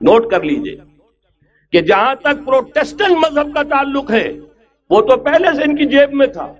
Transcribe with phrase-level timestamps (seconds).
[0.00, 0.76] Note کر لیجیے
[1.72, 4.32] کہ جہاں تک پروٹیسٹنٹ مذہب کا تعلق ہے،
[4.90, 6.52] وہ تو پہلے سے ان کی جیب میں تھا۔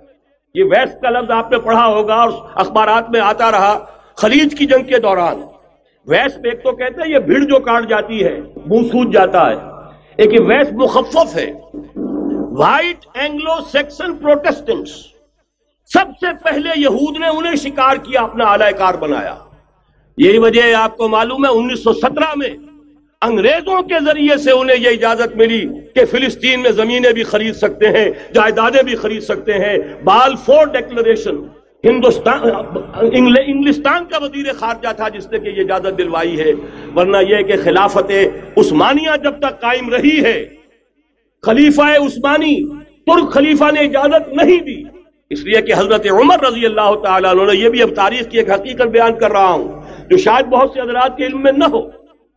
[0.55, 4.65] یہ ویسٹ کا لفظ آپ نے پڑھا ہوگا اور اخبارات میں آتا رہا۔ خلیج کی
[4.65, 5.41] جنگ کے دوران،
[6.07, 9.55] ویسٹ ایک تو کہتے ہیں یہ بھیڑ جو کاٹ جاتی ہے، منہ سوج جاتا ہے۔
[10.17, 11.51] ایک ویسٹ مخفف ہے۔
[12.51, 14.91] وائٹ اینگلو سیکسن پروٹیسٹنٹس،
[15.93, 19.35] سب سے پہلے یہود نے انہیں شکار کیا، اپنا اعلی کار بنایا۔
[20.17, 22.49] یہی وجہ آپ کو معلوم ہے، انیس سو سترہ میں
[23.21, 25.61] انگریزوں کے ذریعے سے انہیں یہ اجازت ملی
[25.95, 30.65] کہ فلسطین میں زمینیں بھی خرید سکتے ہیں، جائیدادیں بھی خرید سکتے ہیں۔ بال فور
[30.65, 31.37] ڈیکلریشن،
[31.83, 32.49] ہندوستان
[33.01, 36.53] انگلستان کا وزیر خارجہ تھا جس نے کہ یہ اجازت دلوائی ہے۔
[36.95, 38.11] ورنہ یہ کہ خلافت
[38.57, 40.37] عثمانیہ جب تک قائم رہی ہے،
[41.43, 42.55] خلیفہ عثمانی،
[43.05, 44.81] ترک خلیفہ نے اجازت نہیں دی۔
[45.29, 48.51] اس لیے کہ حضرت عمر رضی اللہ تعالیٰ عنہ یہ بھی اب تاریخ کی ایک
[48.51, 51.87] حقیقت بیان کر رہا ہوں، جو شاید بہت سے حضرات کے علم میں نہ ہو۔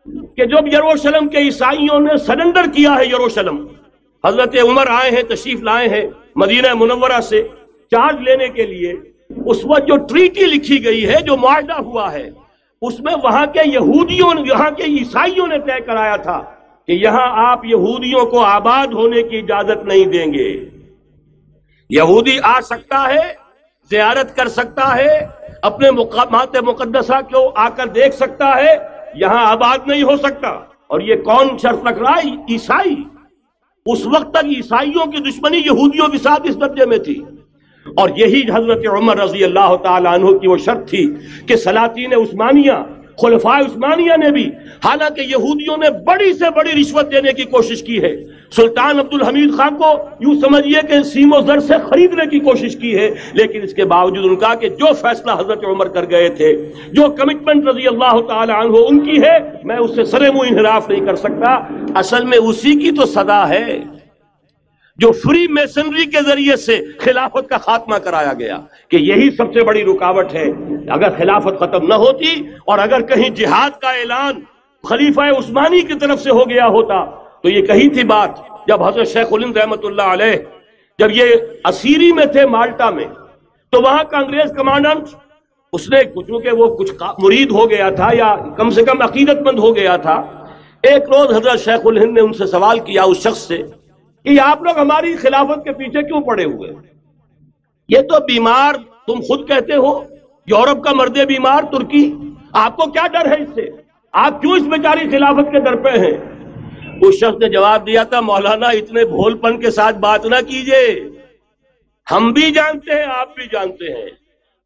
[0.06, 3.66] کہ جب یروشلم کے عیسائیوں نے سرنڈر کیا ہے یروشلم،
[4.24, 7.42] حضرت عمر آئے ہیں، تشریف لائے ہیں مدینہ منورہ سے
[7.90, 8.92] چارج لینے کے لیے،
[9.46, 12.28] اس وقت جو ٹریٹی لکھی گئی ہے، جو معاہدہ ہوا ہے،
[12.82, 16.40] اس میں وہاں کے یہودیوں، یہاں کے عیسائیوں نے طے کرایا تھا
[16.86, 20.50] کہ یہاں آپ یہودیوں کو آباد ہونے کی اجازت نہیں دیں گے۔
[21.90, 23.32] یہودی آ سکتا ہے،
[23.90, 25.18] زیارت کر سکتا ہے،
[25.62, 30.48] اپنے مقامات مقدسہ کو آ کر دیکھ سکتا ہے یہاں آباد نہیں ہو سکتا۔
[30.86, 32.94] اور یہ کون شرط رکھ رہا ہے عیسائی۔
[33.86, 37.22] اس وقت تک عیسائیوں کی دشمنی یہودیوں کے ساتھ اس درجے میں تھی۔
[37.96, 41.14] اور یہی حضرت عمر رضی اللہ تعالیٰ عنہ کی وہ شرط تھی
[41.46, 42.72] کہ سلاطین عثمانیہ
[43.20, 44.50] خلفاء عثمانیہ نے بھی
[44.84, 48.16] حالانکہ یہودیوں نے بڑی سے بڑی رشوت دینے کی کوشش کی ہے۔
[48.56, 52.76] سلطان عبد الحمید خان کو یوں سمجھئے کہ سیم و زر سے خریدنے کی کوشش
[52.76, 56.28] کی ہے، لیکن اس کے باوجود ان کا کہ جو فیصلہ حضرت عمر کر گئے
[56.28, 60.48] تھے، جو کمٹمنٹ رضی اللہ تعالی عنہ ان کی ہے، میں اس سے سرے منہ
[60.50, 61.54] انحراف نہیں کر سکتا۔
[61.94, 63.78] اصل میں اسی کی تو صدا ہے۔
[65.02, 68.58] جو فری میسنری کے ذریعے سے خلافت کا خاتمہ کرایا گیا
[68.90, 70.44] کہ یہی سب سے بڑی رکاوٹ ہے
[70.90, 72.34] اگر خلافت ختم نہ ہوتی
[72.64, 74.40] اور اگر کہیں جہاد کا اعلان
[74.84, 77.04] خلیفہ عثمانی کی طرف سے ہو گیا ہوتا
[77.42, 78.38] تو یہ کہی تھی بات
[78.68, 80.36] جب حضرت شیخ الند رحمت اللہ علیہ
[80.98, 81.34] جب یہ
[81.64, 83.06] اسیری میں تھے مالٹا میں
[83.72, 85.14] تو وہاں کا انگریز کمانڈنٹ
[85.72, 89.58] اس نے چونکہ وہ کچھ مرید ہو گیا تھا یا کم سے کم عقیدت مند
[89.58, 90.14] ہو گیا تھا،
[90.82, 93.62] ایک روز حضرت شیخ الہند نے ان سے سوال کیا اس شخص سے
[94.24, 96.70] کہ آپ لوگ ہماری خلافت کے پیچھے کیوں پڑے ہوئے
[97.88, 98.74] یہ تو بیمار
[99.06, 100.04] تم خود کہتے ہو،
[100.46, 102.16] یورپ کا مرد بیمار، ترکی،
[102.52, 103.70] آپ کو کیا ڈر ہے اس سے؟
[104.12, 106.32] آپ کیوں اس بیچاری خلافت کے در پہ ہیں؟
[107.00, 111.10] اس شخص نے جواب دیا تھا، مولانا، اتنے بھول پن کے ساتھ بات نہ کیجیے۔
[112.10, 114.10] ہم بھی جانتے ہیں، آپ بھی جانتے ہیں۔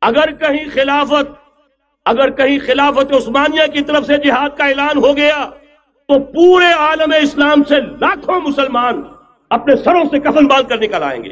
[0.01, 1.33] اگر کہیں خلافت،
[2.05, 5.51] اگر کہیں خلافت عثمانیہ کی طرف سے جہاد کا اعلان ہو گیا،
[6.09, 9.03] تو پورے عالم اسلام سے لاکھوں مسلمان
[9.51, 11.29] اپنے سروں سے کفن باندھ کر نکل آئیں گے۔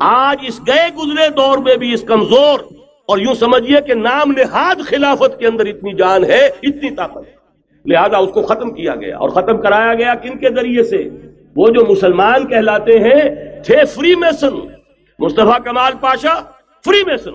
[0.00, 2.60] آج اس گئے گزرے دور میں بھی اس کمزور
[3.08, 7.42] اور یوں سمجھیے کہ نام نہاد خلافت کے اندر اتنی جان ہے، اتنی طاقت ہے۔
[7.86, 11.08] لہذا اس کو ختم کیا گیا اور ختم کرایا گیا کن کے ذریعے سے؟
[11.56, 13.22] وہ جو مسلمان کہلاتے ہیں،
[13.62, 13.84] تھے
[14.14, 14.54] freemason
[15.18, 16.34] Mustafa Kemal Pasha
[17.06, 17.30] freemason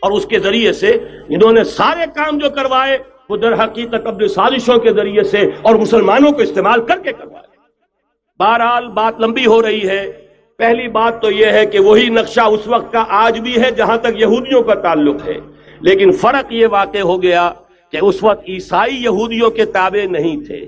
[0.00, 0.90] اور اس کے ذریعے سے
[1.28, 2.98] انہوں نے سارے کام جو کروائے،
[3.28, 7.53] وہ در حقیقت اپنی سازشوں کے ذریعے سے اور مسلمانوں کو استعمال کر کے کروائے۔
[8.38, 10.12] بہرحال بات لمبی ہو رہی ہے۔
[10.58, 13.96] پہلی بات تو یہ ہے کہ وہی نقشہ اس وقت کا آج بھی ہے جہاں
[13.96, 15.34] تک یہودیوں کا تعلق ہے۔
[15.80, 17.52] لیکن فرق یہ واقع ہو گیا
[17.92, 20.66] کہ اس وقت عیسائی یہودیوں کے تابع نہیں تھے،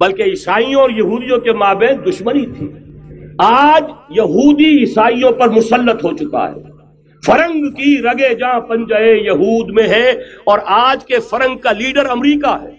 [0.00, 2.68] بلکہ عیسائیوں اور یہودیوں کے مابین دشمنی تھی۔
[3.38, 6.72] آج یہودی عیسائیوں پر مسلط ہو چکا ہے۔
[7.26, 10.10] فرنگ کی رگے جہاں پنجے یہود میں ہے
[10.44, 12.70] اور آج کے فرنگ کا لیڈر امریکہ ہے۔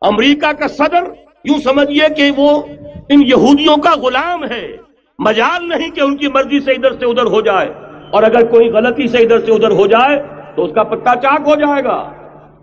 [0.00, 1.02] امریکہ کا صدر
[1.44, 2.62] یوں سمجھئے کہ وہ
[3.08, 4.76] ان یہودیوں کا غلام ہے۔
[5.18, 7.68] مجال نہیں کہ ان کی مرضی سے ادھر سے ادھر ہو جائے۔
[8.10, 10.22] اور اگر کوئی غلطی سے ادھر سے ادھر ہو جائے
[10.56, 12.12] تو اس کا پتا چاک ہو جائے گا۔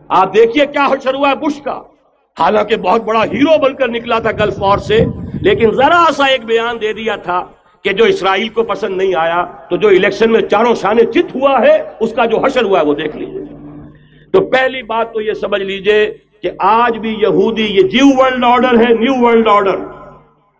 [0.08, 1.82] آپ دیکھیے کیا حشر ہوا ہے بش کا۔
[2.40, 5.06] حالانکہ بہت بڑا ہیرو بن کر نکلا تھا گلف وار سے،
[5.42, 7.46] لیکن ذرا سا ایک بیان دے دیا تھا
[7.84, 11.62] کہ جو اسرائیل کو پسند نہیں آیا، تو جو الیکشن میں چاروں شانے چت ہوا
[11.62, 13.42] ہے، اس کا جو حشر ہوا ہے وہ دیکھ لیجیے
[14.32, 18.74] تو پہلی بات تو یہ سمجھ لیجیے کہ آج بھی یہودی یہ جیو ورلڈ آرڈر
[18.74, 19.76] ہے، نیو ورلڈ آرڈر۔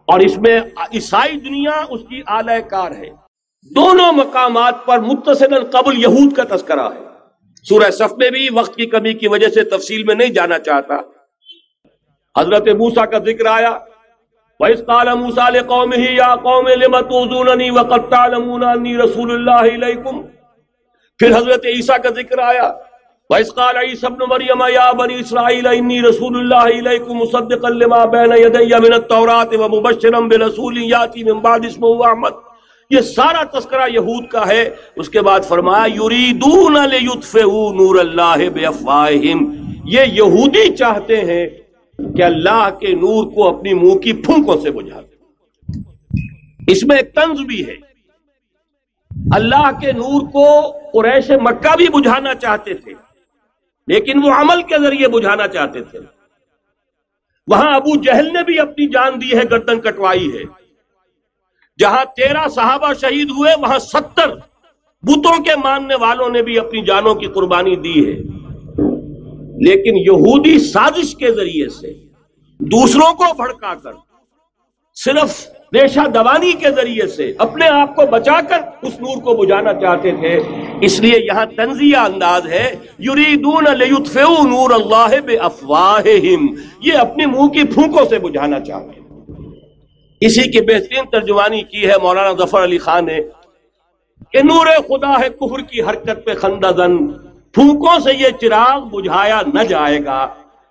[0.06, 3.10] اور اس میں عیسائی دنیا اس کی اعلی کار ہے۔
[3.76, 7.00] دونوں مقامات پر متصل قبل یہود کا تذکرہ ہے۔
[7.64, 10.96] سورہ صف میں بھی وقت کی کمی کی وجہ سے تفصیل میں نہیں جانا چاہتا۔
[12.42, 13.78] حضرت موسا کا ذکر آیا۔
[14.60, 20.26] وَإِذْ قَالَ مُوسَى لِقَوْمِهِ يَا قَوْمِ لِمَ تُوزُونَنِي وَقَدْ تَعْلَمُونَ أَنِّي رَسُولُ اللَّهِ إِلَيْكُمْ۔
[21.18, 22.74] پھر حضرت عیسیٰ کا ذکر آیا۔
[23.30, 28.34] وَإِذْ قَالَ عِيسَى ابْنُ مَرْيَمَ، يَا بَنِي إِسْرَائِيلَ، إِنِّي رَسُولُ اللَّهِ إِلَيْكُمْ مُصَدِّقًا لِمَا بَيْنَ
[28.34, 32.36] يَدَيَّ مِنَ التَّوْرَاةِ وَمُبَشِّرًا بِرَسُولٍ يَأْتِي مِن بَعْدِي اسْمُهُ أَحْمَدُ.
[32.90, 39.56] یہ سارا تذکرہ یہود کا ہے۔ اس کے بعد فرمایا، یریدون لیطفئوا نور اللہ بافواہہم.
[39.84, 41.48] یہ یہودی چاہتے ہیں
[42.18, 45.20] کہ اللہ کے نور کو اپنی منہ کی پھونکوں سے بجھا دیں
[46.68, 47.90] اس میں ایک طنز بھی ہے۔
[49.32, 53.09] اللہ کے نور کو قریش مکہ بھی بجھانا چاہتے تھے۔
[53.90, 56.00] لیکن وہ عمل کے ذریعے بجھانا چاہتے تھے۔
[57.48, 60.44] وہاں ابو جہل نے بھی اپنی جان دی ہے، گردن کٹوائی ہے۔
[61.80, 64.36] جہاں تیرہ صحابہ شہید ہوئے، وہاں ستر
[65.02, 68.40] بتوں کے ماننے والوں نے بھی اپنی جانوں کی قربانی دی ہے۔
[69.62, 71.94] لیکن یہودی سازش کے ذریعے سے
[72.60, 73.92] دوسروں کو بھڑکا کر
[74.96, 79.74] صرف ریشہ دوانی کے ذریعے سے اپنے آپ کو بچا کر اس نور کو بجھانا
[79.74, 80.42] چاہتے تھے۔
[80.82, 86.48] اس لیے یہاں تنزیہ انداز ہے، یریدون لیطفئوا نور اللہ بے افواہہم
[86.82, 89.08] یہ اپنے منہ کی پھونکوں سے بجھانا چاہتے ہیں۔
[90.22, 93.20] اسی کی بہترین ترجمانی کی ہے مولانا ظفر علی خان نے
[94.32, 96.98] کہ نور خدا ہے کفر کی حرکت پہ خندہ زن
[97.54, 100.28] پھونکوں سے یہ چراغ بجھایا نہ جائے گا۔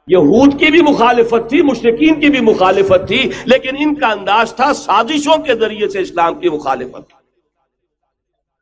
[0.08, 4.72] یہود کی بھی مخالفت تھی مشرقین کی بھی مخالفت تھی، لیکن ان کا انداز تھا
[4.72, 7.12] سازشوں کے ذریعے سے اسلام کی مخالفت۔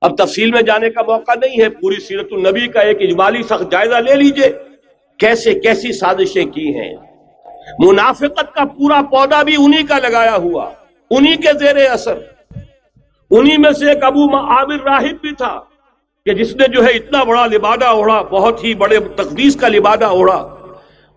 [0.02, 3.70] اب تفصیل میں جانے کا موقع نہیں ہے، پوری سیرت النبی کا ایک اجمالی سخت
[3.70, 4.50] جائزہ لے لیجیے۔
[5.20, 6.94] کیسے کیسی سازشیں کی ہیں؟
[7.78, 10.70] منافقت کا پورا پودا بھی انہی کا لگایا ہوا،
[11.10, 12.18] انہی کے زیر اثر۔
[13.30, 15.58] انہی میں سے ایک ابو عامر راہب بھی تھا،
[16.26, 20.04] کہ جس نے جو ہے اتنا بڑا لبادہ اوڑا بہت ہی بڑے تقدیس کا لبادہ
[20.04, 20.36] اوڑا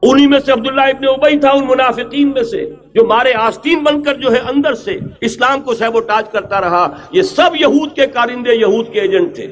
[0.04, 4.04] انہی میں سے عبداللہ ابن ابئی تھا، ان منافقین میں سے، جو مارے آستین بن
[4.04, 7.96] کر جو ہے اندر سے اسلام کو سہب و تاج کرتا رہا۔ یہ سب یہود
[7.96, 9.48] کے کارندے، یہود کے ایجنٹ تھے۔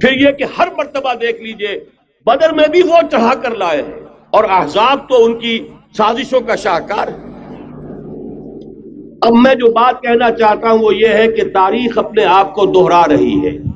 [0.00, 1.84] پھر یہ کہ ہر مرتبہ دیکھ لیجیے،
[2.26, 6.56] بدر میں بھی وہ چڑھا کر لائے ہیں۔ اور احزاب تو ان کی سازشوں کا
[6.56, 7.08] شاہکار
[9.22, 12.66] اب میں جو بات کہنا چاہتا ہوں وہ یہ ہے کہ تاریخ اپنے آپ کو
[12.66, 13.67] دوہرا رہی ہے۔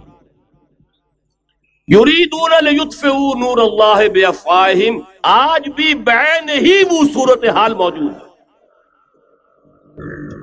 [1.89, 8.33] یریدون لیطفئوا نور اللہ بافواہہم آج بھی بین ہی وہ صورتحال موجود ہے۔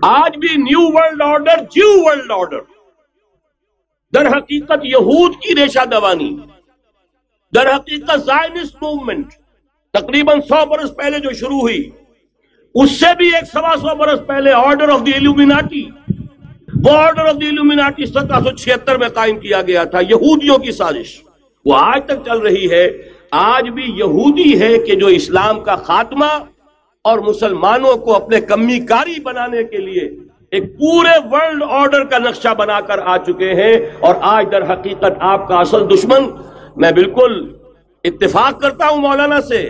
[0.01, 2.59] آج بھی new world order, Jew world order.
[4.13, 6.37] در حقیقت یہود کی ریشہ دوانی۔
[7.55, 9.33] در حقیقت زائنسٹ موومنٹ،
[9.93, 11.89] تقریباً سو برس پہلے جو شروع ہوئی،
[12.75, 15.89] اس سے بھی ایک سوا سو برس پہلے آرڈر آف دی ایلومیناٹی۔
[16.85, 20.71] وہ آرڈر آف دی ایلومیناٹی سترہ سو چھہتر میں قائم کیا گیا تھا، یہودیوں کی
[20.71, 21.28] سازش۔
[21.65, 22.89] وہ آج تک چل رہی ہے،
[23.31, 26.25] آج بھی یہودی ہے کہ جو اسلام کا خاتمہ
[27.01, 30.09] اور مسلمانوں کو اپنے کمی کاری بنانے کے لیے
[30.51, 35.17] ایک پورے ورلڈ آرڈر کا نقشہ بنا کر آ چکے ہیں۔ اور آج در حقیقت
[35.19, 36.23] آپ کا اصل دشمن،
[36.75, 37.55] میں بالکل
[38.03, 39.69] اتفاق کرتا ہوں مولانا سے۔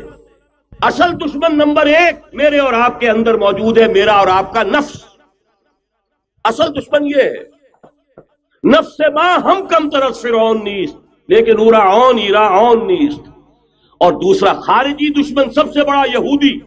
[0.82, 4.64] اصل دشمن نمبر ایک میرے اور آپ کے اندر موجود ہے، میرا اور آپ کا
[4.64, 5.04] نفس۔
[6.44, 7.34] اصل دشمن یہ ہے،
[8.70, 13.20] نفس سے ماں ہم کم طرف فرعون نیست۔ لیکن اورا اون ایرا نیست۔
[13.98, 16.60] اور دوسرا، خارجی دشمن سب سے بڑا یہودی۔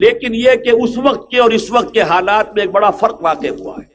[0.00, 3.22] لیکن یہ کہ اس وقت کے اور اس وقت کے حالات میں ایک بڑا فرق
[3.22, 3.92] واقع ہوا ہے۔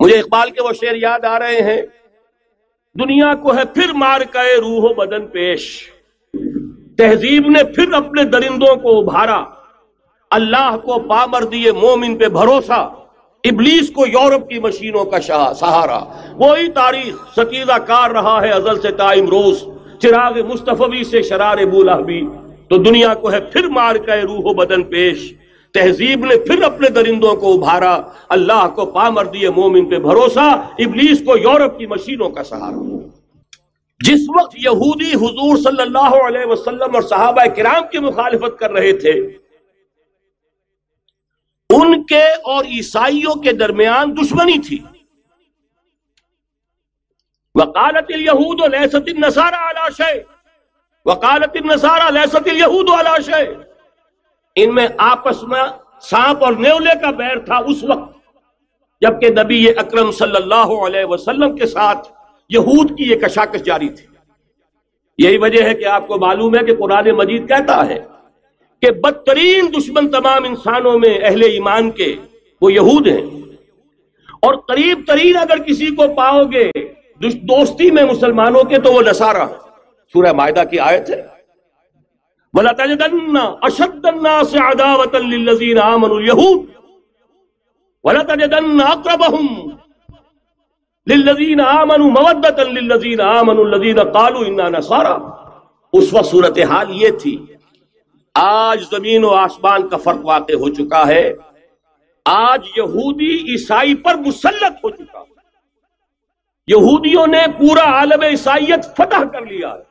[0.00, 1.82] مجھے اقبال کے وہ شعر یاد آ رہے ہیں۔
[2.94, 5.90] دنیا کو ہے پھر مار کے روح و بدن پیش۔
[6.96, 9.44] تہذیب نے پھر اپنے درندوں کو ابھارا۔
[10.30, 13.05] اللہ کو پامر دیے مومن پہ بھروسہ۔
[13.48, 15.20] ابلیس کو یورپ کی مشینوں کا
[15.54, 15.98] سہارا۔
[16.34, 19.64] وہی تاریخ ستیزہ کار رہا ہے ازل سے تائم روز۔
[19.98, 22.28] چراغ مصطفی سے شرار بولا بھی۔
[22.68, 25.34] تو دنیا کو ہے پھر مار کے روح و بدن پیش۔
[25.74, 31.22] تہذیب نے پھر اپنے درندوں کو ابھارا۔ اللہ کو پامر دیے مومن پہ بھروسہ۔ ابلیس
[31.26, 33.08] کو یورپ کی مشینوں کا سہارا۔
[34.04, 38.92] جس وقت یہودی حضور صلی اللہ علیہ وسلم اور صحابہ کرام کی مخالفت کر رہے
[38.92, 39.12] تھے
[41.86, 44.78] ان کے اور عیسائیوں کے درمیان دشمنی تھی۔
[47.54, 50.22] وکالت الہود و لہست النصارہ علاش ہے
[51.04, 53.46] وکالت النصارہ لہست الہود علاش ہے
[54.54, 55.62] ان میں آپس میں
[56.00, 58.16] سانپ اور نیولے کا بیر تھا اس وقت۔
[59.00, 62.08] جبکہ نبی اکرم صلی اللہ علیہ وسلم کے ساتھ
[62.48, 64.06] یہود کی یہ کشاکش جاری تھی۔
[65.18, 68.15] یہی وجہ ہے کہ آپ کو معلوم ہے کہ قرآن مجید کہتا ہے
[68.82, 72.16] کہ بدترین دشمن تمام انسانوں میں اہل ایمان کے
[72.60, 73.26] وہ یہود ہیں۔
[74.42, 76.70] اور قریب ترین اگر کسی کو پاؤ گے
[77.22, 79.46] دوستی میں مسلمانوں کے تو وہ نسارا
[80.12, 81.22] سورہ معدہ کی آیت ہے۔
[82.52, 86.70] وَلَتَجَدَنَّ أَشَدَّ النَّاسِ عَدَاوَةً لِلَّذِينَ آمَنُوا الْيَهُودِ
[88.04, 89.70] وَلَتَجَدَنَّ أَقْرَبَهُمْ
[91.06, 95.46] للذین آمنوا مودتا للذین آمنوا الذین قالوا اننا نصارى۔
[95.92, 97.44] اس وقت صورتحال یہ تھی
[98.38, 101.32] آج زمین و آسمان کا فرق واقع ہو چکا ہے۔
[102.24, 105.24] آج یہودی عیسائی پر مسلط ہو چکا۔
[106.66, 109.82] یہودیوں نے پورا عالم عیسائیت فتح کر لیا ہے۔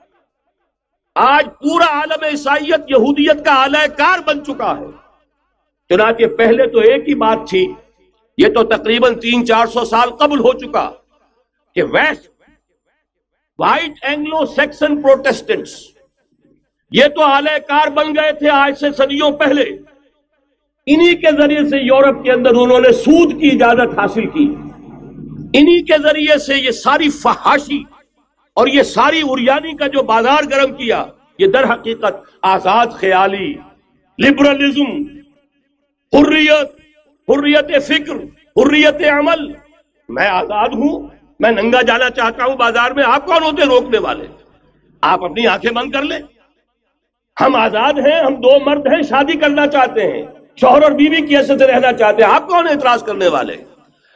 [1.15, 4.85] آج پورا عالم عیسائیت یہودیت کا اعلی کار بن چکا ہے۔
[5.89, 7.73] چنانچہ پہلے تو ایک ہی بات تھی،
[8.37, 10.91] یہ تو تقریباً تین چار سو سال قبل ہو چکا
[11.75, 12.31] کہ west,
[13.59, 15.94] white Anglo Saxon Protestants
[16.91, 19.63] یہ تو اعلی کار بن گئے تھے آج سے صدیوں پہلے۔
[20.85, 24.55] انہی کے ذریعے سے یورپ کے اندر انہوں نے سود کی اجازت حاصل کی۔
[25.53, 27.83] انہی کے ذریعے سے یہ ساری فحاشی
[28.53, 31.05] اور یہ ساری اریانی کا جو بازار گرم کیا،
[31.39, 33.53] یہ در حقیقت آزاد خیالی
[34.19, 34.91] لبرلزم
[36.13, 36.79] حریت
[37.29, 38.15] حریت فکر،
[38.55, 39.51] حریت عمل۔
[40.09, 41.07] میں آزاد ہوں،
[41.39, 44.27] میں ننگا جانا چاہتا ہوں بازار میں، آپ کون ہوتے روکنے والے؟
[45.01, 46.19] آپ اپنی آنکھیں بند کر لیں۔
[47.41, 50.25] ہم آزاد ہیں، ہم دو مرد ہیں، شادی کرنا چاہتے ہیں۔
[50.55, 53.55] شوہر اور بیوی کی حیثیت سے رہنا چاہتے ہیں۔ آپ کون اعتراض کرنے والے؟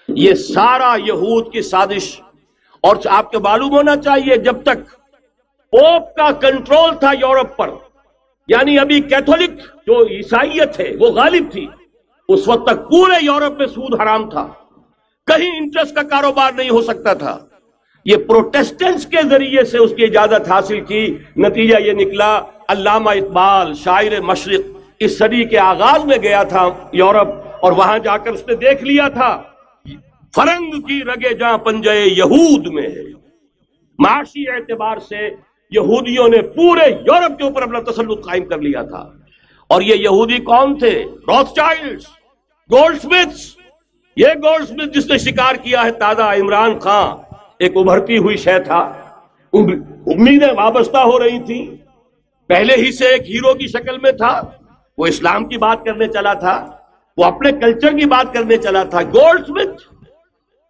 [0.07, 2.21] یہ سارا یہود کی سازش۔
[2.81, 4.89] اور آپ کے معلوم ہونا چاہیے، جب تک
[5.71, 7.69] پوپ کا کنٹرول تھا یورپ پر
[8.47, 9.49] یعنی ابھی کیتھولک
[9.87, 11.67] جو عیسائیت ہے، وہ غالب تھی،
[12.29, 14.47] اس وقت تک پورے یورپ میں سود حرام تھا۔
[15.27, 17.39] کہیں انٹرسٹ کا کاروبار نہیں ہو سکتا تھا۔
[18.05, 23.73] یہ پروٹیسٹنٹس کے ذریعے سے اس کی اجازت حاصل کی۔ نتیجہ یہ نکلا، علامہ اقبال،
[23.73, 27.27] شاعر مشرق، اس صدی کے آغاز میں گیا تھا یورپ
[27.59, 29.43] اور وہاں جا کر اس نے دیکھ لیا تھا۔
[30.35, 33.03] فرنگ کی رگے جہاں پنجے یہود میں ہے۔
[33.99, 35.29] معاشی اعتبار سے
[35.71, 39.09] یہودیوں نے پورے یورپ کے اوپر اپنا تسلط قائم کر لیا تھا۔
[39.67, 42.01] اور یہ یہودی کون تھے روتھ چائلڈ
[42.71, 43.59] گولڈ سمتھ
[44.15, 47.28] یہ گولڈ سمتھ جس نے شکار کیا ہے تازہ عمران خان
[47.59, 48.93] ایک ابھرتی ہوئی شے تھا۔
[49.53, 51.75] امیدیں وابستہ ہو رہی تھی
[52.47, 54.41] پہلے ہی سے ایک ہیرو کی شکل میں تھا۔
[54.97, 56.71] وہ اسلام کی بات کرنے چلا تھا۔
[57.17, 59.95] وہ اپنے کلچر کی بات کرنے چلا تھا۔ گولڈ سمتھ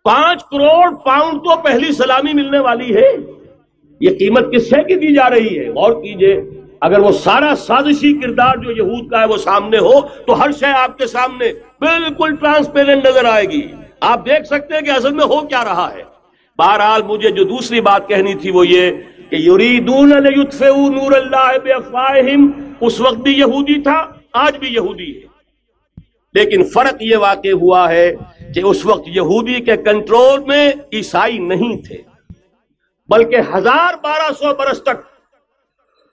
[0.04, 3.08] پانچ کروڑ پاؤنڈ تو پہلی سلامی ملنے والی ہے۔
[4.02, 6.42] یہ قیمت کس سے کی دی جا رہی ہے؟ غور کیجیے۔
[6.82, 10.66] اگر وہ سارا سازشی کردار جو یہود کا ہے وہ سامنے ہو، تو ہر شے
[10.66, 11.46] آپ کے سامنے
[11.80, 13.62] بالکل ٹرانسپیرنٹ نظر آئے گی۔
[14.00, 16.19] آپ دیکھ سکتے ہیں کہ اصل میں ہو کیا رہا ہے۔
[16.60, 18.92] بہرحال مجھے جو دوسری بات کہنی تھی وہ یہ
[19.30, 21.50] کہ یریدون نور اللہ
[22.82, 24.00] اس وقت بھی یہودی تھا،
[24.34, 25.26] آج بھی یہودی ہے۔
[26.34, 28.14] لیکن فرق یہ واقع ہوا ہے
[28.56, 31.98] کہ اس وقت یہودی کے کنٹرول میں عیسائی نہیں تھے،
[33.10, 35.00] بلکہ ہزار بارہ سو برس تک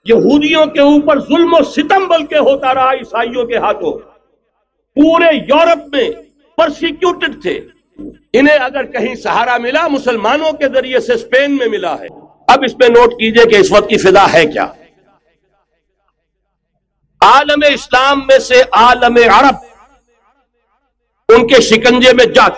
[0.05, 3.93] یہودیوں کے اوپر ظلم و ستم بلکہ ہوتا رہا عیسائیوں کے ہاتھوں۔
[4.95, 6.09] پورے یورپ میں
[6.57, 7.59] پرسیکیوٹڈ تھے۔
[8.33, 12.07] انہیں اگر کہیں سہارا ملا، مسلمانوں کے ذریعے سے اسپین میں ملا ہے۔
[12.47, 14.65] اب اس پہ نوٹ کیجیے کہ اس وقت کی فضا ہے کیا۔
[17.21, 19.55] عالم اسلام میں سے عالم عرب
[21.29, 22.49] ان کے شکنجے میں جا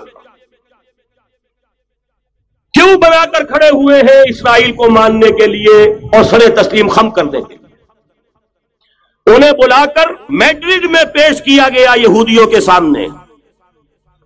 [2.74, 5.77] کیوں بنا کر کھڑے ہوئے ہیں اسرائیل کو ماننے کے لیے
[6.13, 11.93] اور سر تسلیم خم کرنے کے لیے انہیں بلا کر میڈرڈ میں پیش کیا گیا
[11.96, 13.08] یہودیوں کے سامنے۔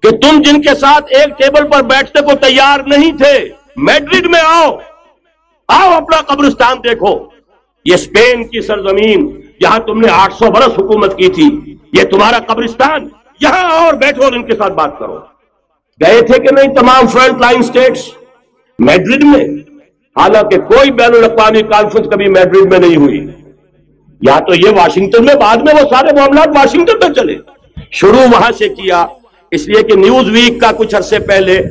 [0.03, 4.41] کہ تم جن کے ساتھ ایک ٹیبل پر بیٹھنے کو تیار نہیں تھے، میڈرڈ میں
[4.45, 4.77] آؤ۔
[5.67, 7.25] آؤ اپنا قبرستان دیکھو۔
[7.85, 12.39] یہ اسپین کی سرزمین جہاں تم نے آٹھ سو برس حکومت کی تھی۔ یہ تمہارا
[12.39, 13.07] قبرستان۔
[13.41, 15.19] یہاں اور بیٹھو اور ان کے ساتھ بات کرو۔
[16.05, 18.09] گئے تھے کہ نہیں تمام فرنٹ لائن سٹیٹس
[18.79, 19.45] میڈرڈ میں۔
[20.19, 23.27] حالانکہ کوئی بین الاقوامی کانفرنس کبھی میڈرڈ میں نہیں ہوئی۔
[24.21, 27.35] یا تو یہ واشنگٹن میں، بعد میں وہ سارے معاملات واشنگٹن میں چلے۔
[27.91, 29.05] شروع وہاں سے کیا۔
[29.53, 31.61] اس لیے کہ نیوز ویک کا کچھ عرصے پہلے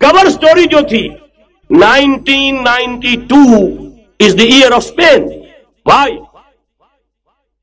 [0.00, 1.06] کور سٹوری جو تھی
[1.70, 3.42] nineteen ninety two
[4.20, 5.28] is the year of Spain
[5.86, 6.16] why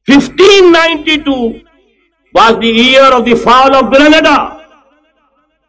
[0.07, 1.36] fifteen ninety two
[2.36, 4.36] was the year of the fall of Granada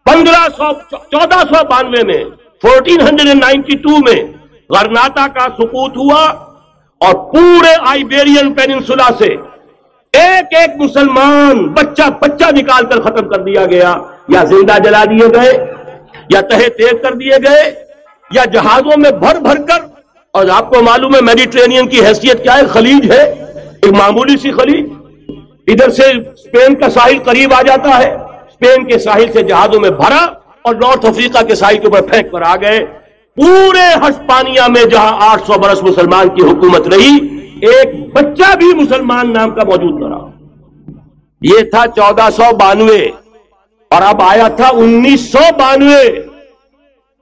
[0.06, 2.22] پندرہ سو چودہ سو بانوے میں
[2.62, 4.20] فورٹین ہنڈریڈ نائنٹی ٹو میں
[4.70, 6.22] غرناتا کا سکوت ہوا
[7.00, 9.34] اور پورے آئیبیرین پیننسولا سے
[10.12, 13.94] ایک ایک مسلمان بچہ بچہ نکال کر ختم کر دیا گیا،
[14.28, 15.52] یا زندہ جلا دیے گئے،
[16.28, 17.74] یا تہے تیز کر دیے گئے،
[18.30, 19.84] یا جہازوں میں بھر بھر کر۔
[20.30, 23.22] اور آپ کو معلوم ہے میڈیٹرینین کی حیثیت کیا ہے؟ خلیج ہے،
[23.82, 24.90] ایک معمولی سی خلیج۔
[25.66, 29.90] ادھر سے اسپین کا ساحل قریب آ جاتا ہے، اسپین کے ساحل سے جہازوں میں
[29.90, 30.24] بھرا
[30.62, 32.84] اور نارتھ افریقہ کے ساحل کے اوپر پھینک کر آ گئے۔
[33.36, 39.32] پورے ہسپانیہ میں جہاں آٹھ سو برس مسلمان کی حکومت رہی ایک بچہ بھی مسلمان
[39.32, 40.30] نام کا موجود نہ رہا۔
[41.42, 43.08] یہ تھا چودہ سو بانوے
[43.90, 46.10] اور اب آیا تھا انیس سو بانوے۔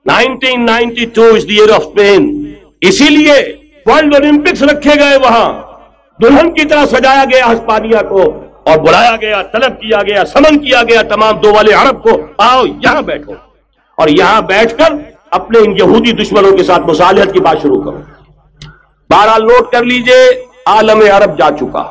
[0.06, 2.52] Nineteen ninety two is the year of Spain.
[2.80, 5.62] اسی لیے ورلڈ اولمپکس رکھے گئے وہاں۔
[6.22, 8.22] دلہن کی طرح سجایا گیا ہسپانیہ کو
[8.64, 12.66] اور بلایا گیا، طلب کیا گیا، سمن کیا گیا تمام دو والے عرب کو۔ آؤ
[12.66, 13.32] یہاں بیٹھو۔
[13.96, 14.92] اور یہاں بیٹھ کر
[15.30, 17.98] اپنے ان یہودی دشمنوں کے ساتھ مصالحت کی بات شروع کرو۔
[19.10, 21.82] بہرحال نوٹ کر لیجیے، عالم عرب جا چکا۔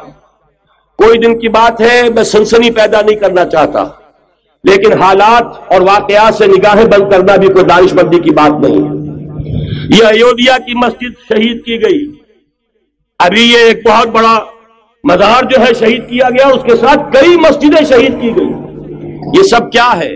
[0.97, 3.83] کوئی دن کی بات ہے، میں سنسنی پیدا نہیں کرنا چاہتا۔
[4.63, 8.81] لیکن حالات اور واقعات سے نگاہیں بند کرنا بھی کوئی دانش مندی کی بات نہیں۔
[8.81, 9.07] ہے
[9.97, 12.11] یہ ایودھیا کی مسجد شہید کی گئی۔
[13.19, 14.39] ابھی یہ ایک بہت بڑا
[15.03, 18.49] مزار جو ہے شہید کیا گیا، اس کے ساتھ کئی مسجدیں شہید کی گئی۔
[19.37, 20.15] یہ سب کیا ہے؟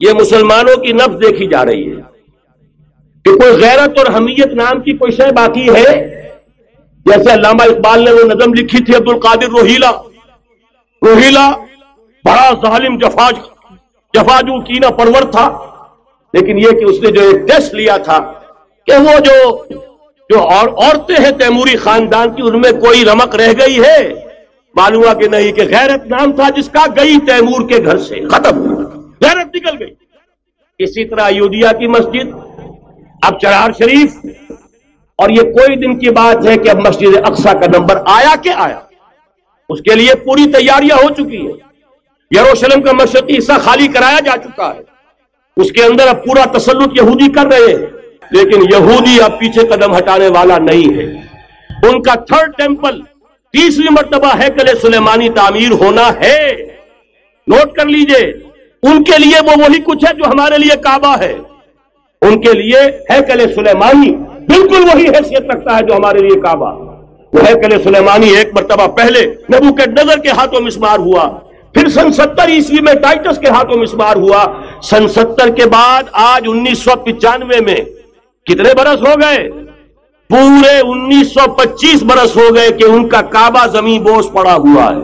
[0.00, 1.89] یہ مسلمانوں کی نفس دیکھی جا رہی ہے۔
[3.24, 5.94] کہ کوئی غیرت اور حمیت نام کی کوئی شے باقی ہے؟
[7.06, 9.90] جیسے علامہ اقبال نے وہ نظم لکھی تھی عبد القادر روہیلا۔
[11.02, 11.48] روہیلا
[12.24, 13.34] بڑا ظالم جفاج
[14.14, 15.46] جفاجو کینا پرور تھا،
[16.34, 18.18] لیکن یہ کہ اس نے جو ایک ٹیسٹ لیا تھا
[18.88, 19.36] کہ وہ جو
[20.30, 23.98] جو اور عورتیں ہیں تیموری خاندان کی، ان میں کوئی رمک رہ گئی ہے؟
[24.74, 28.62] معلوم کہ نہیں، کہ غیرت نام تھا جس کا، گئی تیمور کے گھر سے ختم
[29.24, 29.94] غیرت نکل گئی۔
[30.80, 32.49] اسی طرح ایودھیا کی مسجد
[33.22, 34.16] اب چرار شریف
[35.16, 38.48] اور یہ کوئی دن کی بات ہے کہ اب مسجد اقسا کا نمبر آیا کہ
[38.56, 38.80] آیا؟
[39.68, 41.70] اس کے لیے پوری تیاریاں ہو چکی ہیں۔
[42.36, 44.80] یروشلم کا مشرقی حصہ خالی کرایا جا چکا ہے۔
[45.56, 47.86] اس کے اندر اب پورا تسلط یہودی کر رہے ہیں۔
[48.30, 51.04] لیکن یہودی اب پیچھے قدم ہٹانے والا نہیں ہے۔
[51.88, 53.02] ان کا تھرڈ ٹیمپل
[53.52, 56.54] تیسری مرتبہ ہے کل سلیمانی تعمیر ہونا ہے۔
[57.46, 58.26] نوٹ کر لیجیے،
[58.82, 61.38] ان کے لیے وہ وہی کچھ ہے جو ہمارے لیے کعبہ ہے۔
[62.22, 64.10] ان کے لیے ہے کل سلیمانی
[64.48, 66.70] بالکل وہی حیثیت رکھتا ہے جو ہمارے لیے کعبہ۔
[67.32, 69.20] وہ ہے کل سلیمانی ایک مرتبہ پہلے
[69.52, 71.28] نبو کے نظر کے ہاتھوں مسمار ہوا،
[71.74, 74.44] پھر سن ستر عیسوی میں ٹائٹس کے ہاتھوں مسمار ہوا۔
[74.82, 77.76] سن ستر کے بعد آج انیس سو پچانوے میں
[78.46, 79.48] کتنے برس ہو گئے؟
[80.30, 84.90] پورے انیس سو پچیس برس ہو گئے کہ ان کا کعبہ زمین بوس پڑا ہوا
[84.90, 85.02] ہے۔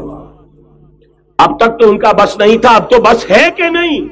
[1.39, 4.05] اب تک تو ان کا بس نہیں تھا، اب تو بس ہے کہ نہیں؟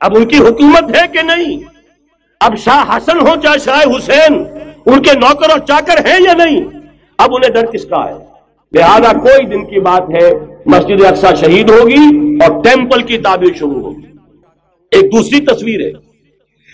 [0.00, 1.60] اب ان کی حکومت ہے کہ نہیں؟
[2.42, 4.44] اب شاہ حسن ہو چاہے شاہ حسین،
[4.86, 6.60] ان کے نوکر اور چاکر ہیں یا نہیں؟
[7.18, 8.24] اب انہیں ڈر کس کا ہے؟
[8.72, 10.30] لہذا کوئی دن کی بات ہے،
[10.66, 14.06] مسجد اقسا شہید ہوگی اور ٹیمپل کی تعبیر شروع ہوگی۔
[14.90, 15.90] ایک دوسری تصویر ہے۔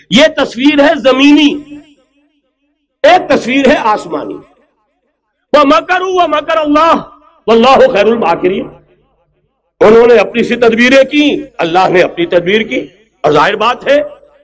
[0.09, 1.75] یہ تصویر ہے زمینی۔
[3.03, 4.33] ایک تصویر ہے آسمانی۔
[5.53, 6.95] وہ مکر وہ مکر اللہ۔
[7.47, 8.67] اللہ خیر الماکرین۔
[9.79, 12.87] انہوں نے اپنی سی تدبیریں کی، اللہ نے اپنی تدبیر کی۔
[13.21, 14.01] اور ظاہر بات ہے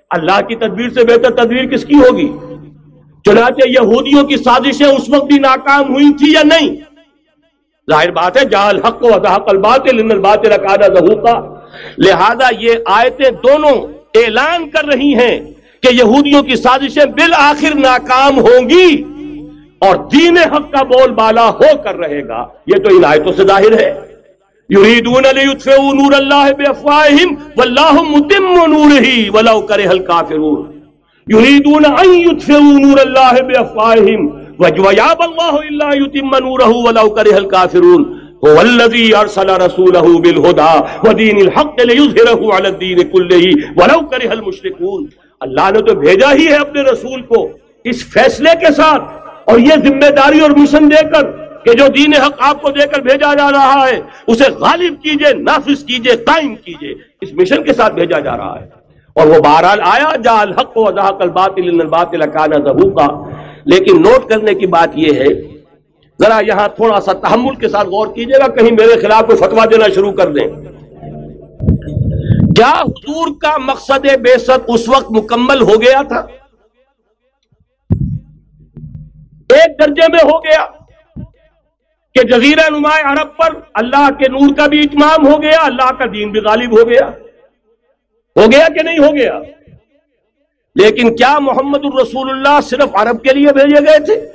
[0.10, 2.32] اللہ کی تدبیر سے بہتر تدبیر کس کی ہوگی؟
[3.26, 6.76] چنانچہ یہودیوں کی سازشیں اس وقت بھی ناکام ہوئی تھی یا نہیں؟
[7.92, 11.40] ظاہر بات ہے جال حق و ادحق الباطل، ان الباطل اکادا ظہوقا
[11.98, 15.40] لہذا یہ آیتیں دونوں اعلان کر رہی ہیں
[15.82, 19.04] کہ یہودیوں کی سازشیں بالآخر ناکام ہوں گی
[19.80, 23.44] اور دین حق کا بول بالا ہو کر رہے گا۔ یہ تو ان آیتوں سے
[23.44, 24.05] ظاہر ہے۔
[24.70, 30.62] یریدون لیطفئوا نور اللہ بافواہہم واللہ متم نورہ ولو کرہ الکافرون.
[31.28, 34.28] یریدون ان یطفئوا نور اللہ بافواہہم
[34.60, 38.06] وجویاب اللہ الا یتم نورہ ولو کرہ الکافرون.
[38.46, 40.74] هو الذي ارسل رسوله بالهدى
[41.06, 43.46] ودين الحق ليظهره على الدين كله
[43.78, 45.06] ولو كره المشركون
[45.42, 47.40] اللہ نے تو بھیجا ہی ہے اپنے رسول کو
[47.92, 51.32] اس فیصلے کے ساتھ اور یہ ذمہ داری اور مشن دے کر
[51.66, 55.34] کہ جو دین حق آپ کو دے کر بھیجا جا رہا ہے، اسے غالب کیجیے،
[55.34, 58.68] نافذ کیجیے، قائم کیجیے، اس مشن کے ساتھ بھیجا جا رہا ہے۔
[59.16, 63.30] اور وہ بہرحال آیا جا الحق و الباطل الباطل کانا ظہوقا
[63.66, 65.34] لیکن نوٹ کرنے کی بات یہ ہے،
[66.22, 69.66] ذرا یہاں تھوڑا سا تحمل کے ساتھ غور کیجیے گا، کہیں میرے خلاف کوئی فتوا
[69.66, 70.48] دینا شروع کر دیں۔
[72.56, 76.26] کیا حضور کا مقصد بے ست اس وقت مکمل ہو گیا تھا؟
[79.54, 80.85] ایک درجے میں ہو گیا۔
[82.16, 86.06] کہ جزیرہ نمائے عرب پر اللہ کے نور کا بھی اتمام ہو گیا، اللہ کا
[86.14, 87.10] دین بھی غالب ہو گیا۔
[88.36, 89.40] ہو گیا کہ نہیں ہو گیا؟
[90.76, 94.32] لیکن کیا محمد الرسول اللہ صرف عرب کے لیے بھیجے گئے تھے؟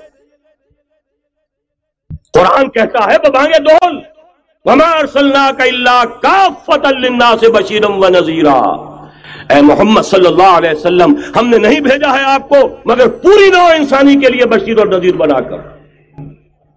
[2.32, 4.00] قرآن کہتا ہے، ببانگے دول،
[4.64, 8.60] وما ارسلناک الا کافتا للناس بشیرا و نذیرا۔
[9.54, 13.50] اے محمد صلی اللہ علیہ وسلم، ہم نے نہیں بھیجا ہے آپ کو، مگر پوری
[13.50, 15.79] نو انسانی کے لیے بشیر اور نذیر بنا کر۔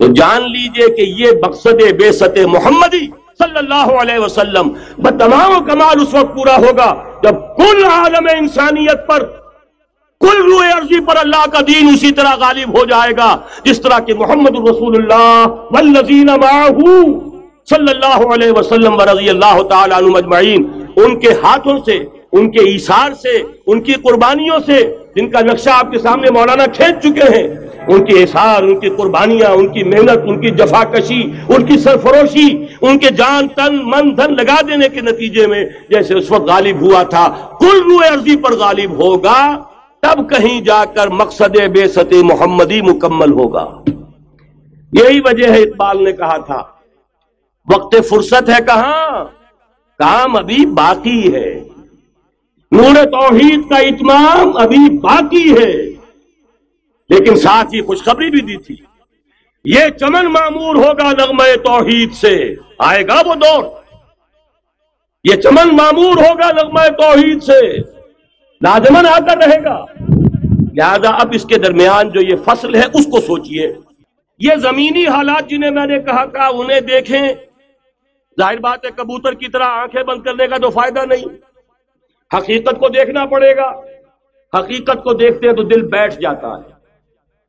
[0.03, 3.05] تو جان لیجیے کہ یہ مقصد بے ست محمدی
[3.39, 4.69] صلی اللہ علیہ وسلم
[5.01, 6.87] بتمام کمال اس وقت پورا ہوگا
[7.23, 9.23] جب کل عالم انسانیت پر،
[10.21, 13.29] کل روئے عرضی پر اللہ کا دین اسی طرح غالب ہو جائے گا،
[13.65, 16.99] جس طرح کہ محمد الرسول اللہ والذین معاہو
[17.69, 21.97] صلی اللہ علیہ وسلم و رضی اللہ تعالیٰ عنہ مجمعین ان کے ہاتھوں سے،
[22.31, 22.77] ان کے
[23.21, 24.83] سے، ان کی قربانیوں سے،
[25.15, 27.47] جن کا نقشہ آپ کے سامنے مولانا کھینچ چکے ہیں
[27.87, 31.77] ان کی احسار ان کی قربانیاں، ان کی محنت، ان کی جفا کشی ان کی
[31.77, 36.41] سرفروشی، ان کے جان، تن، من، دھن لگا دینے کے نتیجے میں جیسے اس وقت
[36.41, 39.63] غالب ہوا تھا۔ کل روئے عرضی پر غالب ہوگا،
[40.01, 43.67] تب کہیں جا کر مقصد بے ست محمدی مکمل ہوگا۔
[44.93, 46.63] یہی وجہ ہے اقبال نے کہا تھا۔
[47.75, 49.25] وقت فرصت ہے کہاں؟
[49.99, 51.63] کام ابھی باقی ہے۔
[52.71, 55.92] نور توحید کا اتمام ابھی باقی ہے۔
[57.09, 58.75] لیکن ساتھ ہی خوشخبری بھی دی تھی۔
[59.65, 63.63] یہ چمن معمور ہوگا نغمہ توحید سے۔ آئے گا وہ دور۔
[65.23, 67.77] یہ چمن معمور ہوگا نغمہ توحید سے۔
[68.61, 69.85] لازمن آتا رہے گا۔
[70.73, 73.73] لہذا اب اس کے درمیان جو یہ فصل ہے، اس کو سوچئے۔
[74.39, 77.33] یہ زمینی حالات جنہیں میں نے کہا کہ انہیں دیکھیں۔
[78.39, 81.53] ظاہر بات ہے، کبوتر کی طرح آنکھیں بند کرنے کا تو فائدہ نہیں۔
[82.37, 83.71] حقیقت کو دیکھنا پڑے گا۔
[84.59, 86.72] حقیقت کو دیکھتے ہیں تو دل بیٹھ جاتا ہے۔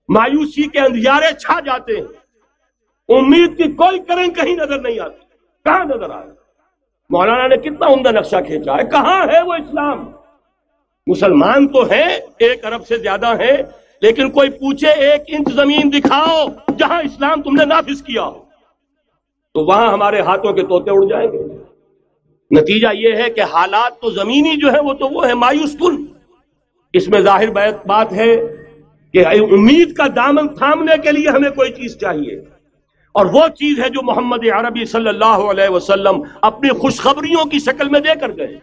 [0.09, 2.05] مایوسی کے اندھیارے چھا جاتے ہیں۔
[3.09, 5.19] امید کی کوئی کرن کہیں نظر نہیں آتی۔
[5.65, 6.31] کہاں نظر آئے؟
[7.11, 10.11] مولانا نے کتنا عمدہ نقشہ کھینچا ہے۔ کہاں ہے وہ اسلام؟
[11.07, 13.57] مسلمان تو ہیں، ایک ارب سے زیادہ ہیں،
[14.03, 16.47] لیکن کوئی پوچھے ایک انچ زمین دکھاؤ
[16.79, 18.31] جہاں اسلام تم نے نافذ کیا
[19.55, 21.39] تو وہاں ہمارے ہاتھوں کے توتے اڑ جائیں گے۔
[22.61, 26.05] نتیجہ یہ ہے کہ حالات تو زمینی جو ہے وہ تو وہ ہے مایوس کن۔
[26.93, 27.51] اس میں ظاہر
[27.87, 28.64] بات ہے۔
[29.15, 32.35] کہ امید کا دامن تھامنے کے لیے ہمیں کوئی چیز چاہیے۔
[33.13, 37.89] اور وہ چیز ہے جو محمد عربی صلی اللہ علیہ وسلم اپنی خوشخبریوں کی شکل
[37.89, 38.59] میں دے کر گئے۔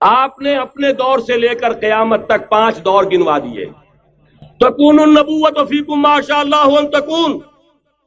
[0.00, 3.66] آپ نے اپنے دور سے لے کر قیامت تک پانچ دور گنوا دیے۔
[4.60, 7.40] تکون النبوت فیکم ما شاء اللہ ان تکون۔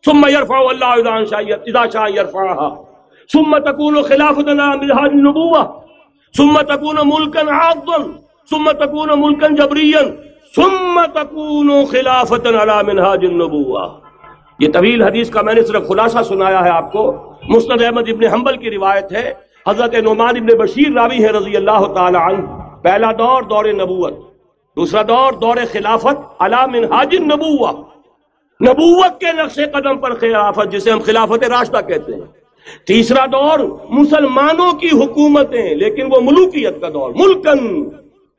[0.05, 2.69] ثم يرفع الله اذا شاء اذا شاء يرفعها
[3.33, 5.65] ثم تكون خلافتنا من هذه النبوه
[6.37, 7.97] ثم تكون ملكا عاضا
[8.49, 10.01] ثم تكون ملكا جبريا
[10.55, 12.81] ثم تكون خلافتا
[14.59, 18.25] یہ طویل حدیث کا میں نے صرف خلاصہ سنایا ہے آپ کو۔ مسند احمد ابن
[18.25, 19.33] حنبل کی روایت ہے۔
[19.67, 22.45] حضرت نعمان ابن بشیر راوی ہے رضی اللہ تعالی عنہ۔
[22.83, 24.13] پہلا دور دور نبوت۔
[24.75, 27.71] دوسرا دور دور خلافت علا منہاج النبوہ۔
[28.63, 32.21] نبوت کے نقش قدم پر خلافت، جسے ہم خلافت راشدہ کہتے ہیں۔
[32.87, 37.89] تیسرا دور، مسلمانوں کی حکومتیں، لیکن وہ ملوکیت کا دور۔ ملکن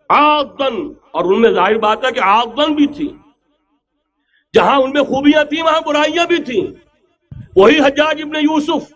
[0.09, 3.09] آغدن اور ان میں ظاہر بات ہے کہ آغدن بھی تھی
[4.55, 6.67] جہاں ان میں خوبیاں تھیں، وہاں برائیاں بھی تھیں۔
[7.57, 8.93] وہی حجاج ابن یوسف،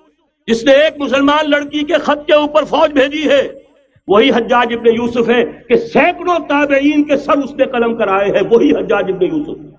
[0.46, 3.48] جس نے ایک مسلمان لڑکی کے خط کے اوپر فوج بھیجی ہے،
[4.08, 8.42] وہی حجاج ابن یوسف ہے کہ سینکڑوں تابعین کے سر اس نے قلم کرائے ہیں۔
[8.50, 9.74] وہی حجاج ابن یوسف۔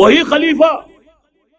[0.00, 0.80] وہی خلیفہ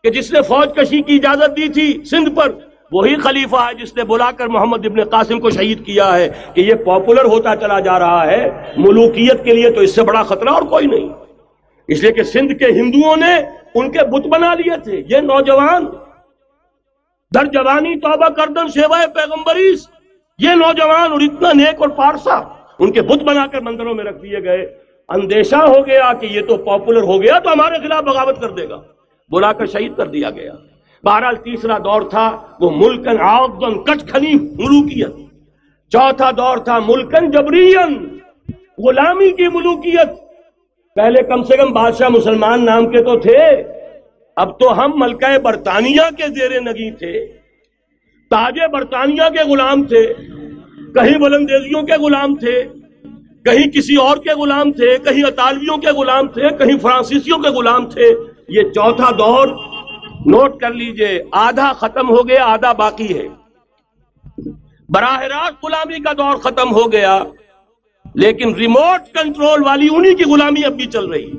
[0.04, 3.96] کہ جس نے فوج کشی کی اجازت دی تھی سندھ پر۔ وہی خلیفہ ہے جس
[3.96, 7.80] نے بلا کر محمد ابن قاسم کو شہید کیا ہے کہ یہ پاپولر ہوتا چلا
[7.80, 11.10] جا رہا ہے، ملوکیت کے لیے تو اس سے بڑا خطرہ اور کوئی نہیں۔
[11.88, 13.36] اس لیے کہ سندھ کے ہندوؤں نے
[13.76, 15.86] ان کے بت بنا لیے تھے، یہ نوجوان۔
[17.36, 19.88] در جوانی توبہ کردن سیوائے پیغمبریس۔
[20.40, 22.36] یہ نوجوان اور اتنا نیک اور پارسا
[22.80, 24.78] ان کے بت بنا کر مندروں میں رکھ دیے گئے۔
[25.10, 28.70] اندیشہ ہو گیا کہ یہ تو پاپولر ہو گیا تو ہمارے خلاف بغاوت کر دے
[28.70, 28.82] گا۔
[29.30, 30.52] بلا کر شہید کر دیا گیا۔
[31.04, 32.26] بہرحال تیسرا دور تھا،
[32.60, 35.14] وہ ملکن آغدن کچ کھنی ملوکیت
[35.92, 37.94] چوتھا دور تھا ملکن جبرین
[38.78, 40.10] غلامی کی ملوکیت۔
[40.96, 43.38] پہلے کم سے کم بادشاہ مسلمان نام کے تو تھے،
[44.36, 47.26] اب تو ہم ملکہ برطانیہ کے زیر نگی تھے۔
[48.32, 50.04] تاج برطانیہ کے غلام تھے،
[50.94, 52.64] کہیں بلندیزیوں کے غلام تھے،
[53.46, 57.90] کہیں کسی اور کے غلام تھے، کہیں اطالویوں کے غلام تھے، کہیں فرانسیسیوں کے غلام
[57.90, 58.14] تھے۔
[58.50, 59.48] یہ چوتھا دور
[60.26, 63.28] نوٹ کر لیجیے، آدھا ختم ہو گیا، آدھا باقی ہے۔
[64.90, 67.20] براہ راست غلامی کا دور ختم ہو گیا،
[68.16, 71.32] لیکن ریموٹ کنٹرول والی انہی کی غلامی اب بھی چل رہی۔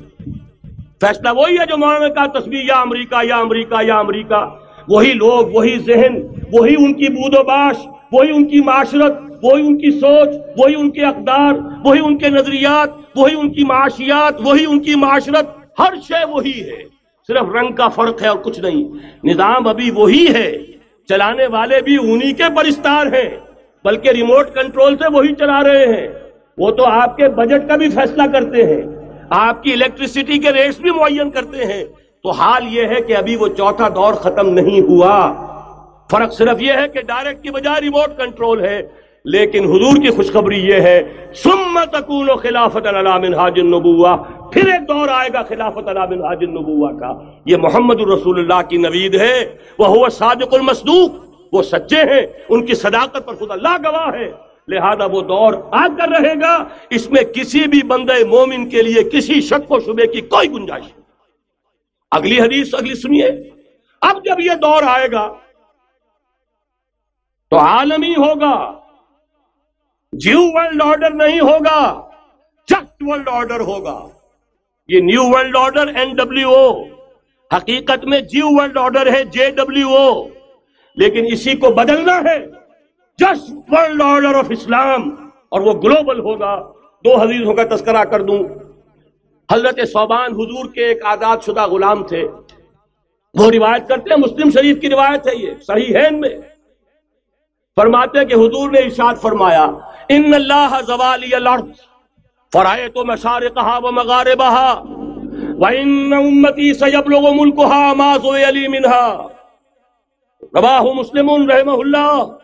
[1.01, 4.45] فیصلہ وہی ہے جو مولانا کا تصویر یا امریکہ یا امریکہ یا امریکہ۔
[4.89, 6.15] وہی لوگ، وہی ذہن،
[6.53, 10.75] وہی ان کی بود و باش، وہی ان کی معاشرت، وہی ان کی سوچ، وہی
[10.75, 15.49] ان کے اقدار، وہی ان کے نظریات، وہی ان کی معاشیات، وہی ان کی معاشرت،
[15.79, 18.83] ہر شے وہی ہے۔ صرف رنگ کا فرق ہے اور کچھ نہیں۔
[19.23, 20.57] نظام ابھی وہی ہے۔
[21.09, 23.29] چلانے والے بھی انہی کے پرستار ہیں،
[23.83, 26.07] بلکہ ریموٹ کنٹرول سے وہی چلا رہے ہیں۔
[26.57, 28.81] وہ تو آپ کے بجٹ کا بھی فیصلہ کرتے ہیں۔
[29.29, 31.85] آپ کی الیکٹریسٹی کے ریٹس بھی معین کرتے ہیں۔
[32.23, 35.33] تو حال یہ ہے کہ ابھی وہ چوتھا دور ختم نہیں ہوا۔
[36.11, 38.81] فرق صرف یہ ہے کہ ڈائریکٹ کی بجائے ریموٹ کنٹرول ہے۔
[39.25, 42.87] لیکن حضور کی خوشخبری یہ ہے سم تکون و خلافت
[43.21, 44.17] منہاج النبوہ،
[44.53, 49.15] پھر ایک دور آئے گا خلافت منہاج النبوہ کا۔ یہ محمد الرسول اللہ کی نوید
[49.15, 51.11] ہے وہ ہوا صادق المصدوق،
[51.53, 54.31] وہ سچے ہیں، ان کی صداقت پر خدا اللہ گواہ ہے۔
[54.67, 59.03] لہذا وہ دور آ کر رہے گا، اس میں کسی بھی بندے مومن کے لیے
[59.03, 61.01] کسی شک و شبے کی کوئی گنجائش نہیں۔
[62.11, 63.49] اگلی حدیث، اگلی سنیے۔
[64.01, 65.33] اب جب یہ دور آئے گا،
[67.49, 68.82] تو عالمی ہوگا۔
[70.21, 71.79] جیو ورلڈ آرڈر نہیں ہوگا
[72.69, 73.97] جسٹ ورلڈ آرڈر ہوگا.
[74.89, 76.83] یہ new world order N W O
[77.51, 80.27] حقیقت میں جیو ورلڈ آرڈر ہے جے ڈبلیو او
[80.97, 82.37] لیکن اسی کو بدلنا ہے
[83.19, 85.09] just world order of Islam
[85.49, 86.55] اور وہ گلوبل ہوگا.
[87.05, 88.43] دو حدیثوں کا تذکرہ کر دوں.
[89.49, 92.23] حضرت صوبان حضور کے ایک آزاد شدہ غلام تھے.
[93.35, 96.29] وہ روایت کرتے ہیں، مسلم شریف کی روایت ہے یہ، صحیح ہے ان میں.
[97.75, 99.63] فرماتے ہیں کہ حضور نے ارشاد فرمایا،
[100.09, 101.63] ان اللہ زوالی الارض
[102.53, 104.83] فرائے تو مشار کہا وہ مغارے بہا
[105.59, 108.67] وَإِنَّ أُمَّتِي سَيَبْلُغُ مُلْكُهَا مَا زُوِيَ لِي
[110.93, 112.37] مسلم رحمہ اللہ۔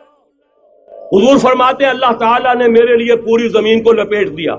[1.12, 4.56] حضور فرماتے ہیں، اللہ تعالیٰ نے میرے لیے پوری زمین کو لپیٹ دیا۔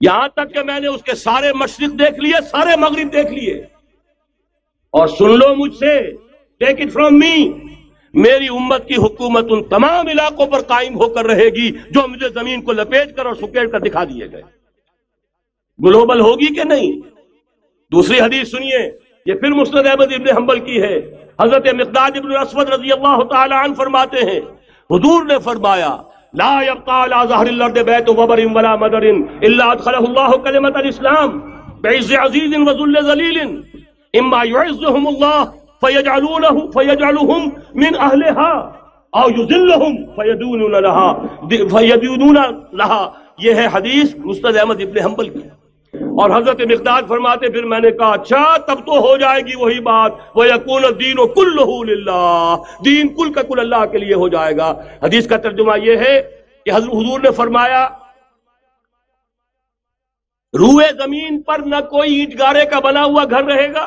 [0.00, 3.54] یہاں تک کہ میں نے اس کے سارے مشرق دیکھ لیے، سارے مغرب دیکھ لیے۔
[4.90, 6.10] اور سن لو مجھ سے
[6.58, 7.52] ٹیک اٹ فرام می
[8.14, 12.28] میری امت کی حکومت ان تمام علاقوں پر قائم ہو کر رہے گی جو مجھے
[12.28, 14.42] زمین کو لپیٹ کر اور سکیٹ کر دکھا دیے گئے۔
[15.84, 16.92] گلوبل ہوگی کہ نہیں؟
[17.92, 20.98] دوسری حدیث سنیے، یہ پھر مسند احمد ابن حنبل کی ہے۔
[21.40, 24.40] حضرت مقداد ابن اسود رضی اللہ تعالی عنہ فرماتے ہیں،
[24.90, 25.96] حضور نے فرمایا،
[26.34, 29.02] لا يبقى على ظهر الارض بيت وبر ولا مدر
[29.42, 31.40] الا ادخله الله كلمه الاسلام
[31.80, 33.40] بعز عزيز وذل ذليل
[34.14, 37.48] اما يعزهم الله فيجعلونه فيجعلهم
[37.82, 38.52] من اهلها
[39.20, 41.08] او يذلهم فيدونون لها
[41.48, 42.38] فيدونون
[42.82, 43.02] لها
[43.38, 45.48] یہ ہے حدیث مستد احمد ابن حنبل کی۔
[46.20, 49.80] اور حضرت مقداد فرماتے، پھر میں نے کہا اچھا تب تو ہو جائے گی وہی
[49.80, 51.56] بات۔ وہ یقون دین و کل
[52.84, 54.68] دین کل کا کل اللہ کے لیے ہو جائے گا۔
[55.02, 56.14] حدیث کا ترجمہ یہ ہے
[56.66, 57.88] کہ حضرت حضور نے فرمایا،
[60.54, 63.86] روئے زمین پر نہ کوئی اینٹ گارے کا بنا ہوا گھر رہے گا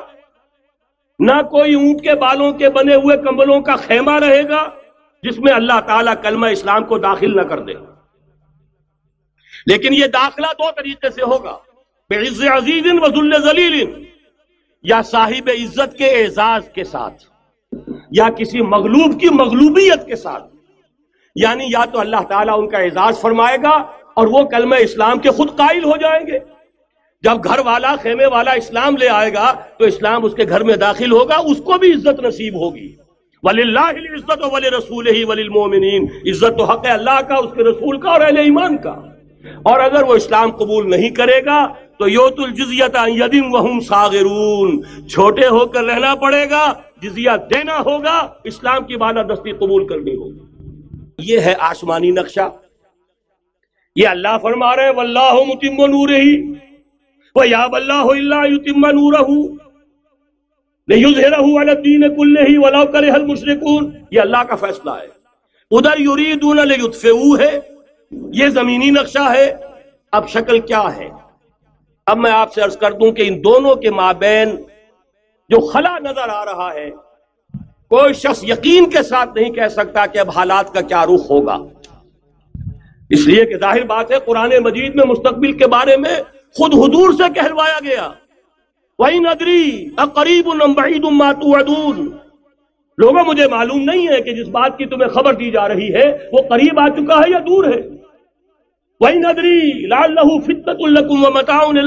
[1.20, 4.70] نہ کوئی اونٹ کے بالوں کے بنے ہوئے کمبلوں کا خیمہ رہے گا
[5.24, 7.74] جس میں اللہ تعالیٰ کلمہ اسلام کو داخل نہ کر دے۔
[9.66, 11.58] لیکن یہ داخلہ دو طریقے سے ہوگا۔
[12.16, 14.06] عز عزیز وزل ذلیل
[14.84, 17.24] یا صاحب عزت کے اعزاز کے ساتھ
[18.12, 20.44] یا کسی مغلوب کی مغلوبیت کے ساتھ۔
[21.36, 25.30] یعنی یا تو اللہ تعالیٰ ان کا اعزاز فرمائے گا اور وہ کلمہ اسلام کے
[25.30, 26.55] خود قائل ہو جائیں گے۔
[27.26, 30.76] جب گھر والا خیمے والا اسلام لے آئے گا تو اسلام اس کے گھر میں
[30.76, 32.96] داخل ہوگا، اس کو بھی عزت نصیب ہوگی۔
[33.44, 37.54] ولی اللہ عزت و ولی رسول ہی ولی المومنین عزت و حق اللہ کا، اس
[37.56, 38.96] کے رسول کا اور اہل ایمان کا۔
[39.64, 45.48] اور اگر وہ اسلام قبول نہیں کرے گا تو یوت الجزیت یدم وہم ساغرون چھوٹے
[45.48, 50.40] ہو کر رہنا پڑے گا، جزیہ دینا ہوگا، اسلام کی بالا دستی قبول کرنی ہوگی۔
[51.20, 52.50] یہ ہے آسمانی نقشہ۔
[53.96, 56.10] یہ اللہ فرما رہے واللہ متم نور
[57.36, 59.14] اللہ اللہ یتم نور
[60.90, 63.80] علی الدین کلہ ولو
[64.12, 65.08] یہ اللہ کا فیصلہ ہے۔
[65.72, 67.60] ادھر یریدون لیطفئوا ہے،
[68.34, 69.56] یہ زمینی نقشہ ہے،
[70.12, 71.10] اب شکل کیا ہے؟
[72.06, 74.56] اب میں آپ سے عرض کر دوں کہ ان دونوں کے مابین
[75.50, 76.90] جو خلا نظر آ رہا ہے،
[77.90, 81.58] کوئی شخص یقین کے ساتھ نہیں کہہ سکتا کہ اب حالات کا کیا رخ ہوگا۔
[83.10, 86.16] اس لیے کہ ظاہر بات ہے، قرآن مجید میں مستقبل کے بارے میں
[86.56, 88.08] خود حضور سے کہلوایا گیا۔
[89.00, 92.08] وہی ندری قریب ادون
[92.98, 96.06] لوگوں، مجھے معلوم نہیں ہے کہ جس بات کی تمہیں خبر دی جا رہی ہے،
[96.34, 97.82] وہ قریب آ چکا ہے یا دور ہے۔
[99.02, 101.78] وہی ندری لال لہو فطت القم متاؤن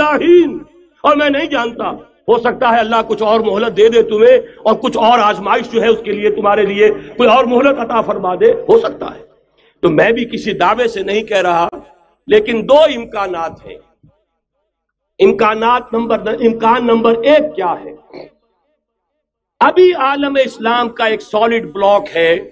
[1.04, 1.90] اور میں نہیں جانتا،
[2.28, 5.82] ہو سکتا ہے اللہ کچھ اور مہلت دے دے تمہیں، اور کچھ اور آزمائش جو
[5.82, 9.22] ہے اس کے لیے تمہارے لیے کوئی اور مہلت عطا فرما دے، ہو سکتا ہے۔
[9.82, 11.68] تو میں بھی کسی دعوے سے نہیں کہہ رہا،
[12.28, 13.78] لیکن دو امکانات ہیں۔
[15.18, 17.92] امکانات نمبر امکان نمبر ایک کیا ہے؟
[19.60, 22.50] ابھی عالم اسلام کا ایک سالڈ بلاک ہے،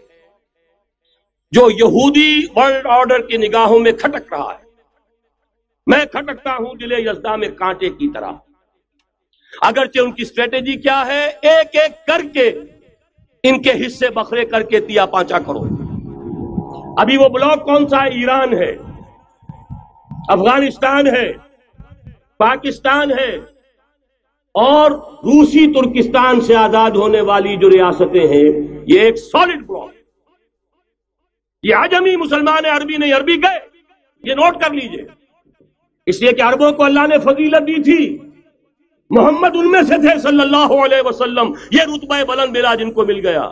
[1.51, 4.67] جو یہودی ورلڈ آرڈر کی نگاہوں میں کھٹک رہا ہے۔
[5.87, 8.33] میں کھٹکتا ہوں دلے یزدہ میں کانٹے کی طرح۔
[9.63, 12.61] اگرچہ ان کی اسٹریٹجی کیا ہے، ایک ایک کر کے
[13.43, 15.63] ان کے حصے بکھرے کر کے تیا پانچا کرو۔
[17.01, 18.77] ابھی وہ بلاک کون سا ہے؟ ایران ہے،
[20.29, 21.46] افغانستان ہے۔
[22.39, 23.37] پاکستان ہے
[24.55, 29.91] اور روسی ترکستان سے آزاد ہونے والی جو ریاستیں ہیں، یہ ایک سالڈ بلاک
[31.63, 33.59] یہ آجمی مسلمان عربی نہیں، عربی گئے،
[34.25, 35.05] یہ نوٹ کر لیجیے۔
[36.07, 38.19] اس لیے کہ عربوں کو اللہ نے فضیلت دی تھی۔
[39.11, 43.07] محمد ان میں سے تھے صلی اللہ علیہ وسلم، یہ رتبہ بلند ملا جن کو
[43.07, 43.51] مل گیا۔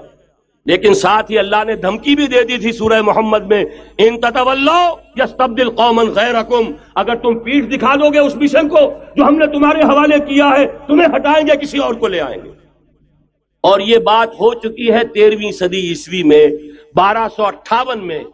[0.67, 3.65] لیکن ساتھ ہی اللہ نے دھمکی بھی دے دی تھی سورہ محمد میں،
[3.99, 8.79] ان تتولو یستبدل قومن غیرکم۔ اگر تم پیٹ دکھا دو گے اس مشن کو
[9.17, 12.45] جو ہم نے تمہارے حوالے کیا ہے، تمہیں ہٹائیں گے، کسی اور کو لے آئیں
[12.45, 12.51] گے۔
[13.61, 16.49] اور یہ بات ہو چکی ہے تیرہویں صدی عیسوی میں،
[16.95, 18.25] بارہ سو اٹھاون میں،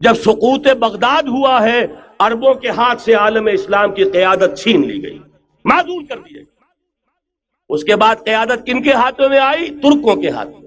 [0.00, 1.86] جب سقوط بغداد ہوا ہے،
[2.18, 5.18] عربوں کے ہاتھ سے عالم اسلام کی قیادت چھین لی گئی۔
[5.64, 6.44] معذور کر دی گئی
[7.68, 10.63] اس کے بعد قیادت کن کے ہاتھوں میں آئی؟ ترکوں کے ہاتھ میں۔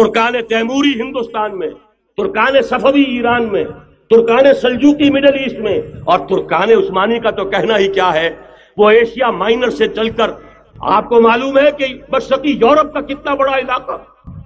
[0.00, 1.70] ترکان تیموری ہندوستان میں،
[2.16, 3.64] ترکان صفوی ایران میں،
[4.10, 8.30] ترکان سلجوکی مڈل ایسٹ میں۔ اور ترکان عثمانی کا تو کہنا ہی کیا ہے،
[8.76, 10.30] وہ ایشیا مائنر سے چل کر،
[10.80, 13.92] آپ کو معلوم ہے کہ بشرقی یورپ کا کتنا بڑا علاقہ،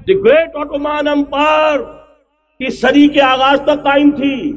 [0.09, 1.81] دی گریٹ آٹومان امپائر،
[2.59, 4.57] اس صدی کے آغاز تک قائم تھی۔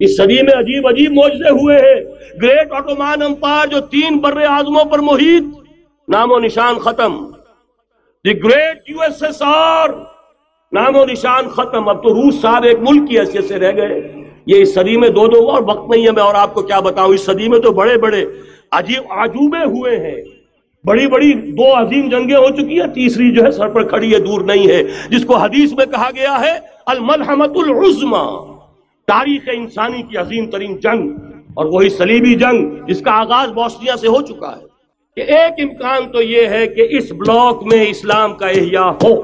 [0.00, 2.04] اس صدی میں عجیب عجیب موجے ہوئے ہیں۔
[2.42, 5.42] گریٹ آٹومان امپائر جو تین بر اعظموں پر محیط،
[6.08, 7.35] نام و نشان ختم۔
[8.26, 9.88] The great U S S R.
[10.72, 11.88] نام و نشان ختم.
[11.88, 14.24] اب تو روس صاحب ایک ملک کی حیثیت سے رہ گئے.
[14.46, 16.80] یہ اس صدی میں دو دو اور وقت نہیں ہے، میں اور آپ کو کیا
[16.80, 18.26] بتاؤں؟ اس صدی میں تو بڑے بڑے
[18.72, 20.24] عجیب عجوبے ہوئے ہیں۔
[20.84, 24.18] بڑی بڑی دو عظیم جنگیں ہو چکی ہیں، تیسری جو ہے سر پر کھڑی ہے،
[24.18, 28.56] دور نہیں ہے۔ جس کو حدیث میں کہا گیا ہے الملحمت العظما
[29.06, 31.08] تاریخ انسانی کی عظیم ترین جنگ
[31.54, 34.65] اور وہی سلیبی جنگ جس کا آغاز بوسنیا سے ہو چکا ہے۔
[35.16, 39.14] کہ ایک امکان تو یہ ہے کہ اس بلاک میں اسلام کا احیاء ہو۔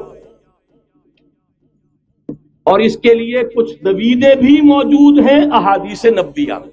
[2.62, 6.72] اور اس کے لیے کچھ نویدیں بھی موجود ہیں احادیث نبیہ میں۔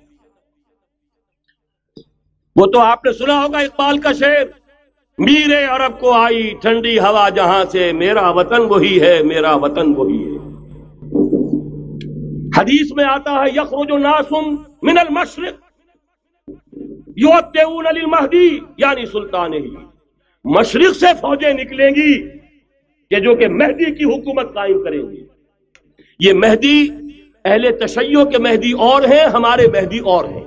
[2.56, 4.46] وہ تو آپ نے سنا ہوگا اقبال کا شعر،
[5.18, 10.24] میرے عرب کو آئی ٹھنڈی ہوا جہاں سے میرا وطن وہی ہے، میرا وطن وہی
[10.24, 10.38] ہے۔
[12.58, 15.69] حدیث میں آتا ہے، یخرج ناسم من المشرق
[17.28, 19.68] علی المہدی یعنی سلطان ہی۔
[20.44, 22.30] مشرق سے فوجیں نکلیں گی
[23.10, 25.26] کہ جو کہ مہدی کی حکومت قائم کریں گی۔
[26.20, 26.88] یہ مہدی،
[27.46, 30.44] اہل تشیع کے مہدی اور ہیں، ہمارے مہدی اور ہیں۔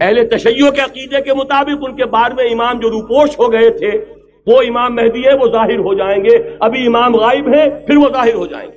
[0.00, 3.70] اہل تشیع کے عقیدے کے مطابق ان کے بارے میں امام جو روپوش ہو گئے
[3.70, 4.04] تھے،
[4.46, 8.08] وہ امام مہدی ہے وہ ظاہر ہو جائیں گے۔ ابھی امام غائب ہے پھر وہ
[8.12, 8.76] ظاہر ہو جائیں گے۔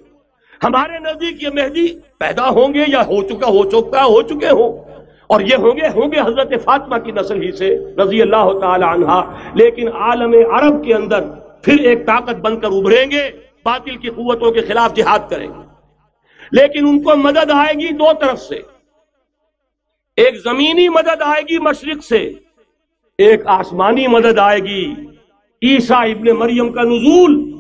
[0.64, 4.89] ہمارے نزدیک یہ مہدی پیدا ہوں گے یا ہو چکا ہو چکا، ہو چکے ہوں۔
[5.30, 8.84] اور یہ ہوں گے ہوں گے حضرت فاطمہ کی نسل ہی سے رضی اللہ تعالی
[8.84, 9.12] عنہ
[9.54, 11.24] لیکن عالم عرب کے اندر
[11.64, 13.32] پھر ایک طاقت بن کر ابھریں گے،
[13.66, 15.62] باطل کی قوتوں کے خلاف جہاد کریں گے۔
[16.52, 18.56] لیکن ان کو مدد آئے گی دو طرف سے۔
[20.16, 22.34] ایک زمینی مدد آئے گی مشرق سے،
[23.18, 24.94] ایک آسمانی مدد آئے گی۔
[25.64, 27.59] عیسیٰ ابن مریم کا نزول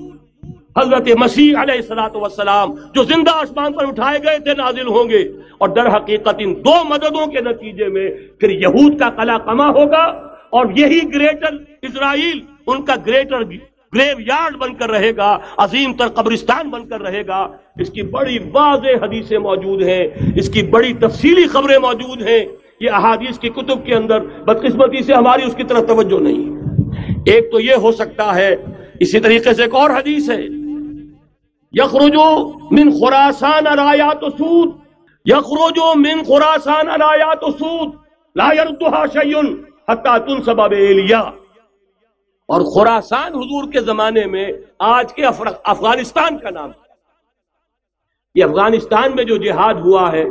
[0.79, 5.23] حضرت مسیح علیہ السلاۃ وسلام جو زندہ آسمان پر اٹھائے گئے تھے نازل ہوں گے
[5.57, 10.05] اور در حقیقت ان دو مددوں کے نتیجے میں پھر یہود کا قلعہ کما ہوگا
[10.49, 13.43] اور یہی گریٹر اسرائیل ان کا گریٹر
[13.93, 18.01] گریو یارڈ بن کر رہے گا، عظیم تر قبرستان بن کر رہے گا۔ اس کی
[18.01, 20.03] بڑی واضح حدیثیں موجود ہیں،
[20.35, 22.45] اس کی بڑی تفصیلی خبریں موجود ہیں۔
[22.79, 27.51] یہ احادیث کی کتب کے اندر بدقسمتی سے ہماری اس کی طرف توجہ نہیں ایک
[27.51, 28.55] تو یہ ہو سکتا ہے،
[28.99, 30.41] اسی طریقے سے ایک اور حدیث ہے۔
[31.71, 34.75] یخرجو من خراسان الایات سود،
[35.25, 37.95] یخرجو من خراسان الایات سود،
[38.35, 39.41] لا يردها شيء
[39.91, 41.19] حتى تنسب الیا
[42.47, 45.25] اور خراسان حضور کے زمانے میں آج کے
[45.63, 46.69] افغانستان کا نام۔
[48.35, 50.25] یہ افغانستان میں جو جہاد ہوا ہے،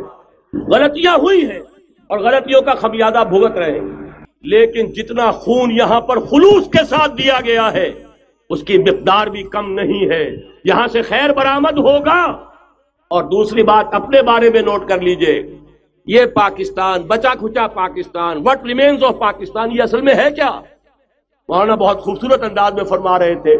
[0.52, 1.60] غلطیاں ہوئی ہیں
[2.06, 4.08] اور غلطیوں کا خمیادہ بھگت رہے ہیں۔
[4.42, 8.07] لیکن جتنا خون یہاں پر خلوص کے ساتھ دیا گیا ہے
[8.50, 12.24] اس کی مقدار بھی کم نہیں ہے۔ یہاں سے خیر برآمد ہوگا۔
[13.08, 15.58] اور دوسری بات اپنے بارے میں نوٹ کر لیجیے۔
[16.06, 20.60] یہ پاکستان بچا کھچا Pakistan what remains of Pakistan, یہ اصل میں ہے کیا؟
[21.48, 23.56] مولانا بہت خوبصورت انداز میں فرما رہے تھے۔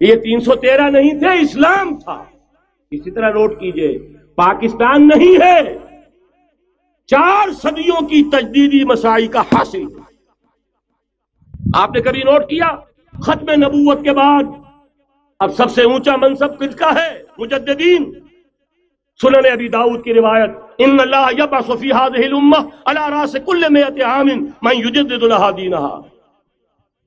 [0.00, 2.24] یہ تین سو تیرہ نہیں تھے، اسلام تھا۔
[2.90, 3.98] اسی طرح نوٹ کیجیے۔
[4.34, 5.78] پاکستان نہیں ہے۔
[7.06, 9.84] چار صدیوں کی تجدیدی مسائی کا حاصل۔
[11.74, 12.70] آپ نے کبھی نوٹ کیا؟
[13.22, 14.42] ختم نبوت کے بعد
[15.40, 18.12] اب سب سے اونچا منصب کس کا ہے؟ مجددین۔
[19.20, 24.02] سنن ابی داؤد کی روایت، ان اللہ یبعث فی هذه الامه على راس كل 100
[24.02, 24.28] عام
[24.62, 26.00] من يجدد لها دینها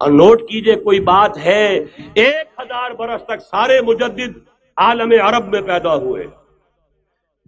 [0.02, 1.66] اور نوٹ کیجیے کوئی بات ہے،
[2.14, 4.38] ایک ہزار برس تک سارے مجدد
[4.78, 6.28] عالم عرب میں پیدا ہوئے۔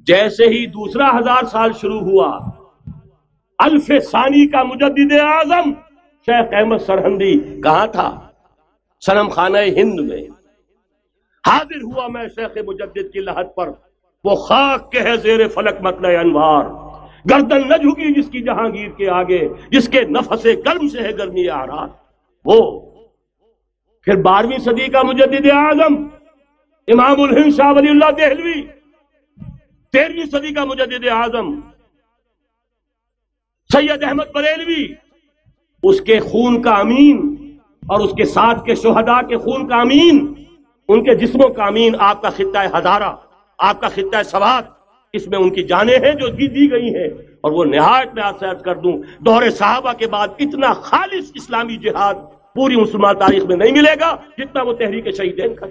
[0.08, 2.30] جیسے ہی دوسرا ہزار سال شروع ہوا،
[3.60, 5.72] الف ثانی کا مجدد اعظم
[6.28, 8.10] شیخ احمد سرہندی کہاں تھا؟
[9.06, 10.24] سنم خانہ ہند میں
[11.48, 13.70] حاضر ہوا میں شیخ مجدد کی لہت پر،
[14.24, 16.66] وہ خاک کے ہے زیر فلک مطلع انوار۔
[17.30, 21.48] گردن نہ جھکی جس کی جہانگیر کے آگے، جس کے نفس گرم سے ہے گرمی
[21.50, 21.86] آ رہا
[22.46, 22.60] وہ
[24.02, 25.96] پھر بارہویں صدی کا مجدد اعظم،
[26.88, 28.62] امام الہند شاہ ولی اللہ دہلوی۔
[29.94, 31.60] تیرہویں صدی کا مجدد اعظم،
[33.70, 34.94] سید احمد بریلوی۔
[35.84, 37.33] اس کے خون کا امین
[37.88, 40.34] اور اس کے ساتھ کے شہداء کے خون کا امین،
[40.88, 43.16] ان کے جسموں کا امین، آپ کا خطہ ہزارہ
[43.58, 44.64] آپ کا خطہ سوات
[45.14, 47.08] اس میں ان کی جانیں ہیں جو دی دی گئی ہیں۔
[47.42, 52.14] اور وہ نہایت میں آپ کر دوں، دور صحابہ کے بعد اتنا خالص اسلامی جہاد
[52.56, 55.66] پوری مسلمان تاریخ میں نہیں ملے گا جتنا وہ تحریک شہیدین کا۔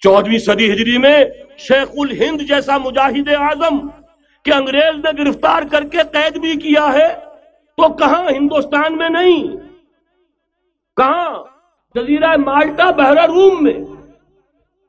[0.00, 1.24] چودہویں صدی ہجری میں
[1.58, 3.88] شیخ الہند جیسا مجاہد اعظم
[4.44, 7.08] کہ انگریز نے گرفتار کر کے قید بھی کیا ہے،
[7.76, 9.67] تو کہاں ہندوستان میں نہیں؟
[10.98, 11.44] کہاں؟
[11.94, 13.74] جزیرہ مالٹا بحرہ روم میں۔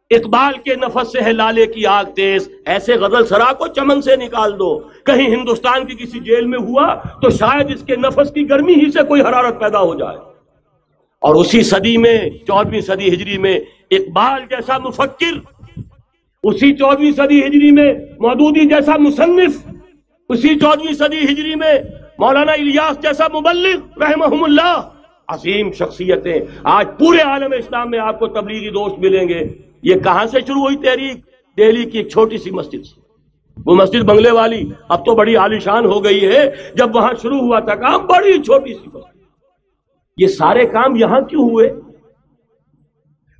[0.09, 4.15] اقبال کے نفس سے ہے لالے کی آگ تیز۔ ایسے غزل سرا کو چمن سے
[4.15, 8.49] نکال دو۔ کہیں ہندوستان کی کسی جیل میں ہوا تو شاید اس کے نفس کی
[8.49, 10.17] گرمی ہی سے کوئی حرارت پیدا ہو جائے۔
[11.21, 13.59] اور اسی صدی میں چودہویں صدی ہجری میں
[13.91, 15.61] اقبال جیسا مفکر،
[16.43, 19.67] اسی چودہویں صدی ہجری میں مودودی جیسا مصنف،
[20.29, 21.73] اسی چودہویں صدی ہجری میں
[22.19, 24.81] مولانا الیاس جیسا مبلغ رحمہم اللہ۔
[25.29, 29.41] عظیم شخصیتیں۔ آج پورے عالم اسلام میں آپ کو تبلیغی دوست ملیں گے۔
[29.83, 31.17] یہ کہاں سے شروع ہوئی تحریک؟
[31.57, 33.01] دہلی کی ایک چھوٹی سی مسجد سے۔
[33.65, 37.59] وہ مسجد بنگلے والی۔ اب تو بڑی عالیشان ہو گئی ہے۔ جب وہاں شروع ہوا
[37.59, 39.19] تھا کام، بڑی چھوٹی سی مسجد۔
[40.17, 41.69] یہ سارے کام یہاں کیوں ہوئے؟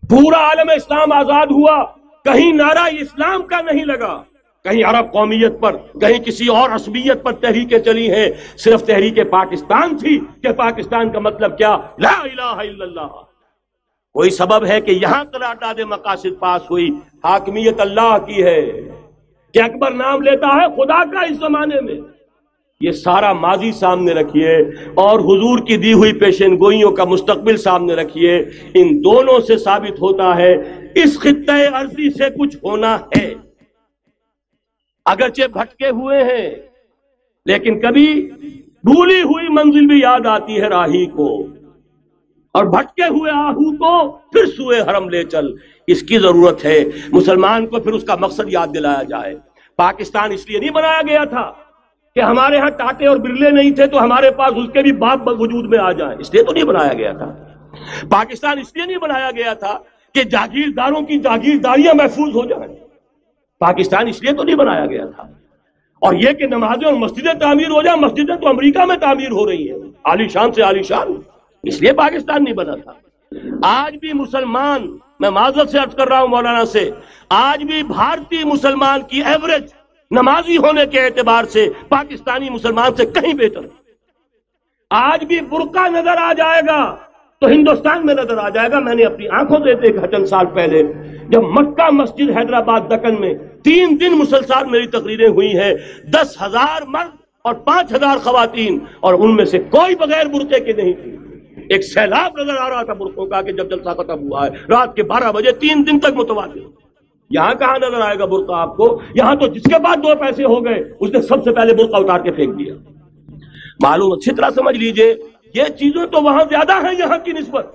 [0.10, 1.84] پورا عالم اسلام آزاد ہوا۔
[2.24, 4.24] کہیں نعرہ اسلام کا نہیں لگا۔
[4.70, 9.98] کہیں عرب قومیت پر، کہیں کسی اور عصبیت پر تحریکیں چلی ہیں۔ صرف تحریک پاکستان
[9.98, 13.08] تھی کہ پاکستان کا مطلب کیا؟ لا الہ الا اللہ۔
[14.14, 16.90] کوئی سبب ہے کہ یہاں قرارداد مقاصد پاس ہوئی؟
[17.24, 18.62] حاکمیت اللہ کی ہے۔
[19.54, 21.94] کہ اکبر نام لیتا ہے خدا کا اس زمانے میں۔
[22.82, 24.58] یہ سارا ماضی سامنے رکھیے
[24.96, 28.38] اور حضور کی دی ہوئی پیشن گوئیوں کا مستقبل سامنے رکھیے۔
[28.74, 30.54] ان دونوں سے ثابت ہوتا ہے،
[30.96, 33.49] اس خطۂ عرضی سے کچھ ہونا ہے۔
[35.12, 36.50] اگرچہ بھٹکے ہوئے ہیں،
[37.46, 38.08] لیکن کبھی
[38.84, 41.30] بھولی ہوئی منزل بھی یاد آتی ہے راہی کو۔
[42.56, 45.46] اور بھٹکے ہوئے آہو کو پھر سوئے حرم لے چل۔
[45.88, 49.36] اس کی ضرورت ہے مسلمان کو پھر اس کا مقصد یاد دلایا جائے۔
[49.78, 51.52] پاکستان اس لیے نہیں بنایا گیا تھا
[52.16, 55.28] کہ ہمارے ہاں ٹاٹے اور برلے نہیں تھے تو ہمارے پاس اس کے بھی باپ
[55.28, 57.30] وجود میں آ جائیں اس لیے تو نہیں بنایا گیا تھا۔
[58.10, 59.78] پاکستان اس لیے نہیں بنایا گیا تھا
[60.16, 62.76] کہ جاگیرداروں کی جاگیرداریاں محفوظ ہو جائیں۔
[63.60, 65.24] پاکستان اس لیے تو نہیں بنایا گیا تھا۔
[66.00, 69.50] اور یہ کہ نمازیں اور مسجدیں تعمیر ہو جائیں، مسجدیں تو امریکہ میں تعمیر ہو
[69.50, 71.08] رہی ہیں۔ عالی شان سے عالی شان۔
[71.64, 72.92] اس لیے پاکستان نہیں بنا تھا۔
[73.64, 76.92] آج بھی مسلمان، میں معذرت سے عرض کر رہا ہوں مولانا سے،
[77.30, 79.64] آج بھی بھارتی مسلمان کی ایوریج
[80.12, 83.62] نمازی ہونے کے اعتبار سے پاکستانی مسلمان سے کہیں بہتر۔
[84.90, 86.96] آج بھی برقع نظر آ جائے گا۔
[87.42, 90.46] تو ہندوستان میں نظر آ جائے گا، میں نے اپنی آنکھوں سے دیکھا چند سال
[90.54, 90.82] پہلے،
[91.30, 93.34] جب مکہ مسجد حیدرآباد دکن میں
[93.64, 95.74] تین دن مسلسل میری تقریریں ہوئی ہیں،
[96.14, 97.16] دس ہزار مرد
[97.46, 101.16] اور پانچ ہزار خواتین، اور ان میں سے کوئی بغیر برقعے کے نہیں تھی۔
[101.70, 104.96] ایک سیلاب نظر آ رہا تھا برقوں کا کہ جب جلسہ ختم ہوا ہے، رات
[104.96, 106.70] کے بارہ بجے تین دن تک متوازن
[107.32, 108.86] یہاں کہاں نظر آئے گا برقع آپ کو؟
[109.16, 111.98] یہاں تو جس کے بعد دو پیسے ہو گئے، اس نے سب سے پہلے برقع
[111.98, 112.74] اتار کے پھینک دیا۔
[113.84, 115.14] معلوم، اچھی طرح سمجھ لیجیے
[115.54, 117.68] یہ چیزیں تو وہاں زیادہ ہیں یہاں کی نسبت۔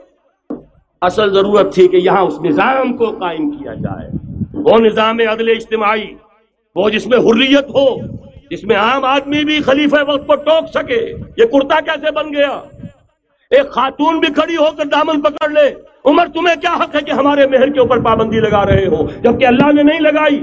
[1.01, 4.11] اصل ضرورت تھی کہ یہاں اس نظام کو قائم کیا جائے۔
[4.55, 6.07] وہ نظام عدل اجتماعی،
[6.77, 7.97] وہ جس میں حریت ہو،
[8.51, 12.63] جس میں عام آدمی بھی خلیفہ وقت کو ٹوک سکے۔ یہ کرتا کیسے بن گیا؟
[13.51, 17.11] ایک خاتون بھی کھڑی ہو کر دامن پکڑ لے۔ عمر، تمہیں کیا حق ہے کہ
[17.11, 20.41] ہمارے مہر کے اوپر پابندی لگا رہے ہو؟ جبکہ اللہ نے نہیں لگائی۔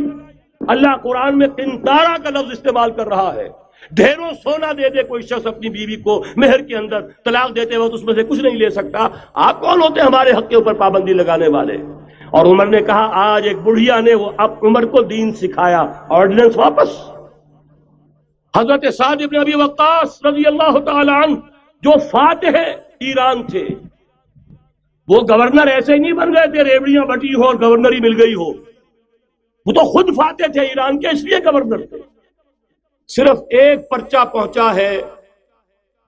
[0.67, 3.49] اللہ قرآن میں کنتارا کا لفظ استعمال کر رہا ہے۔
[3.95, 7.93] ڈھیروں سونا دے دے کوئی شخص اپنی بیوی کو مہر کے اندر طلاق دیتے وقت
[7.93, 11.13] اس میں سے کچھ نہیں لے سکتا۔ آپ کون ہوتے ہمارے حق کے اوپر پابندی
[11.13, 11.77] لگانے والے؟
[12.29, 16.57] اور عمر نے کہا، آج ایک بڑھیا نے وہ اب عمر کو دین سکھایا آرڈیننس
[16.57, 16.89] واپس۔
[18.57, 21.35] حضرت سعد ابن ابی وقاص رضی اللہ تعالی عنہ
[21.83, 22.57] جو فاتح
[22.99, 23.67] ایران تھے،
[25.07, 28.21] وہ گورنر ایسے ہی نہیں بن گئے تھے، ریوڑیاں بٹی ہو اور گورنر ہی مل
[28.21, 28.49] گئی ہو۔
[29.65, 32.10] وہ تو خود فاتح تھے ایران کے، اس لیے گورنر تھے۔
[33.15, 35.01] صرف ایک پرچہ پہنچا ہے۔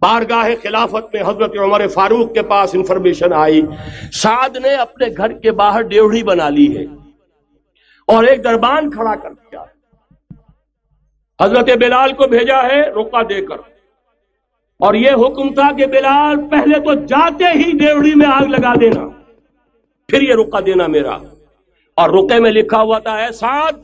[0.01, 3.61] بارگاہ خلافت میں حضرت عمر فاروق کے پاس انفارمیشن آئی۔
[4.13, 6.83] سعد نے اپنے گھر کے باہر ڈیوڑی بنا لی ہے
[8.07, 9.63] اور ایک دربان کھڑا کر دیا۔
[11.41, 13.55] حضرت بلال کو بھیجا ہے روکا دے کر۔
[14.79, 19.07] اور یہ حکم تھا کہ بلال پہلے تو جاتے ہی ڈیوڑی میں آگ لگا دینا،
[20.07, 21.17] پھر یہ رکا دینا میرا۔
[21.95, 23.75] اور رکے میں لکھا ہوا تھا ساتھ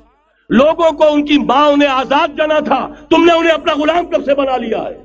[0.49, 4.25] لوگوں کو ان کی ماں انہیں آزاد جانا تھا۔ تم نے انہیں اپنا غلام کب
[4.25, 5.03] سے بنا لیا ہے؟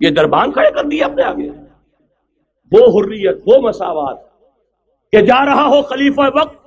[0.00, 1.50] یہ دربان کھڑے کر دیا اپنے آگے۔
[2.72, 4.18] وہ حریت، وہ مساوات
[5.12, 6.66] کہ جا رہا ہو خلیفہ وقت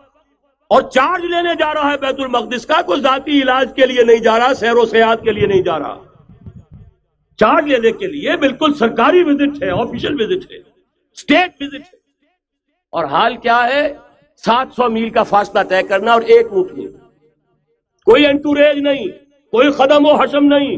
[0.69, 4.17] اور چارج لینے جا رہا ہے بیت المقدس کا، کوئی ذاتی علاج کے لیے نہیں
[4.17, 5.97] جا رہا، سیر و سیاحت کے لیے نہیں جا رہا۔
[7.37, 10.57] چارج لینے کے لیے بالکل سرکاری وزٹ ہے، آفیشل وزٹ ہے
[11.13, 11.97] اسٹیٹ وزٹ ہے۔
[12.91, 13.93] اور حال کیا ہے؟
[14.37, 16.87] سات سو میل کا فاصلہ طے کرنا اور ایک اونٹنی
[18.05, 19.07] کوئی انٹوریج نہیں،
[19.51, 20.75] کوئی قدم و حشم نہیں،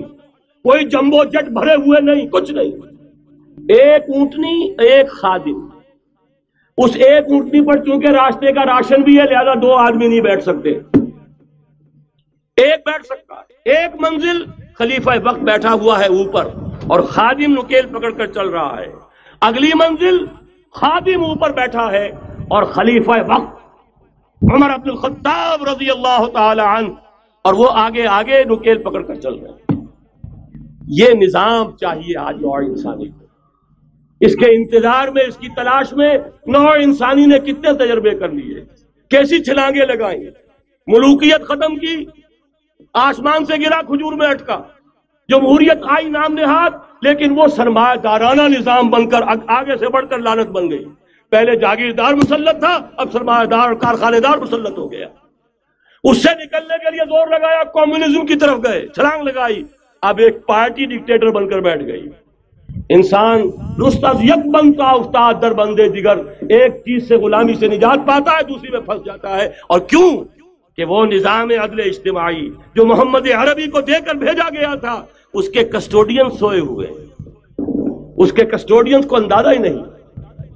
[0.63, 2.71] کوئی جمبو جٹ بھرے ہوئے نہیں، کچھ نہیں۔
[3.69, 5.67] ایک اونٹنی، ایک خادم۔
[6.78, 10.43] اس ایک اونٹنی پر چونکہ راستے کا راشن بھی ہے، لہذا دو آدمی نہیں بیٹھ
[10.43, 10.69] سکتے۔
[12.55, 16.45] ایک بیٹھ سکتا ایک منزل، خلیفہ وقت بیٹھا ہوا ہے اوپر
[16.88, 18.88] اور خادم نکیل پکڑ کر چل رہا ہے۔
[19.41, 20.25] اگلی منزل،
[20.71, 22.05] خادم اوپر بیٹھا ہے
[22.47, 23.57] اور خلیفہ وقت
[24.53, 26.88] عمر عبد الخطاب رضی اللہ تعالی عنہ
[27.48, 29.86] اور وہ آگے آگے نکیل پکڑ کر چل رہے ہیں۔
[30.88, 33.26] یہ نظام چاہیے آج نوع انسانی کو۔
[34.20, 36.18] اس کے انتظار میں، اس کی تلاش میں
[36.48, 38.62] نوع انسانی نے کتنے تجربے کر لیے،
[39.10, 40.24] کیسی چھلانگیں لگائیں۔
[40.88, 42.06] ملوکیت ختم کی،
[42.93, 44.60] آسمان سے گرا کھجور میں اٹکا۔
[45.30, 46.72] جمہوریت آئی نام نہاد،
[47.02, 50.86] لیکن وہ سرمایہ دارانہ نظام بن کر آگے سے بڑھ کر لانت بن گئی۔
[51.30, 55.08] پہلے جاگیردار مسلط تھا، اب سرمایہ دار کارخانے دار مسلط ہو گیا۔
[56.04, 59.64] اس سے نکلنے کے لیے زور لگایا، کمیونزم کی طرف گئے، چھلانگ لگائی۔
[60.02, 62.06] اب ایک پارٹی ڈکٹیٹر بن کر بیٹھ گئی۔
[62.89, 63.39] انسان
[64.24, 66.18] یک بنتا استاد در بندے دیگر
[66.50, 70.24] ایک چیز سے غلامی سے نجات پاتا ہے، دوسری میں پھنس جاتا ہے۔ اور کیوں؟
[70.76, 75.50] کہ وہ نظام عدل اجتماعی جو محمد عربی کو دے کر بھیجا گیا تھا، اس
[75.50, 76.88] کے کسٹوڈین سوئے ہوئے۔
[78.18, 79.78] اس کے کسٹوڈینس کو اندازہ ہی نہیں۔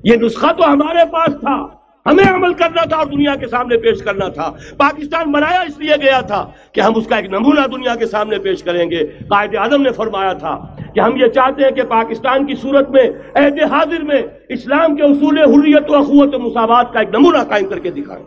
[0.04, 4.04] یہ نسخہ تو ہمارے پاس تھا۔ ہمیں عمل کرنا تھا اور دنیا کے سامنے پیش
[4.04, 7.96] کرنا تھا۔ پاکستان بنایا اس لیے گیا تھا کہ ہم اس کا ایک نمونہ دنیا
[7.96, 11.72] کے سامنے پیش کریں گے۔ قائد اعظم نے فرمایا تھا کہ ہم یہ چاہتے ہیں
[11.72, 16.40] کہ پاکستان کی صورت میں، عہد حاضر میں اسلام کے اصول حریت و اخوت و
[16.40, 18.26] مساوات کا ایک نمونہ قائم کر کے دکھائیں۔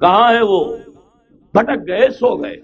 [0.00, 0.76] کہاں ہے وہ؟
[1.54, 2.56] بھٹک گئے، سو گئے۔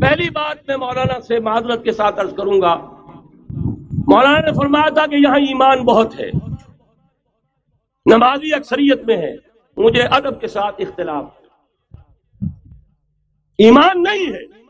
[0.00, 2.74] پہلی بات میں مولانا سے معذرت کے ساتھ عرض کروں گا۔
[4.08, 6.30] مولانا نے فرمایا تھا کہ یہاں ایمان بہت ہے۔
[8.06, 11.24] نمازی اکثریت میں ہے۔ مجھے ادب کے ساتھ اختلاف
[13.58, 14.62] ایمان نہیں ہے۔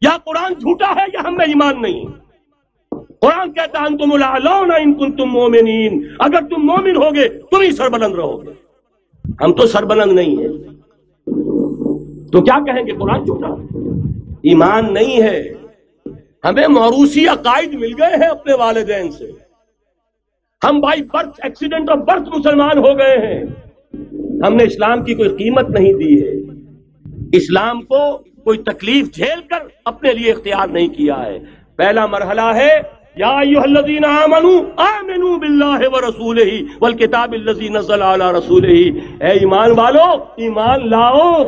[0.00, 2.04] یا قرآن جھوٹا ہے یا ہم میں ایمان نہیں
[3.20, 4.12] قرآن کہتا ہے تم
[4.76, 8.52] ان کن تم مومنین۔ اگر تم مومن ہوگے، تم ہی سربلند رہو۔ گے
[9.40, 10.48] ہم تو سربلند نہیں ہیں۔
[12.32, 13.48] تو کیا کہیں گے؟ قرآن جھوٹا
[14.42, 15.54] ایمان نہیں ہے۔
[16.44, 19.32] ہمیں موروثی عقائد مل گئے ہیں اپنے والدین سے۔
[20.64, 23.65] ہم by birth accident of birth مسلمان ہو گئے ہیں۔
[24.44, 26.42] ہم نے اسلام کی کوئی قیمت نہیں دی ہے۔
[27.32, 31.38] اسلام کو کوئی تکلیف جھیل کر اپنے لیے اختیار نہیں کیا ہے۔
[31.76, 32.80] پہلا مرحلہ ہے،
[33.16, 38.66] یا الذین آمنوا آمنوا باللہ ورسولہ والکتاب الذی نزل علی رسولہ۔
[39.24, 41.44] اے ایمان والو، ایمان لاؤ۔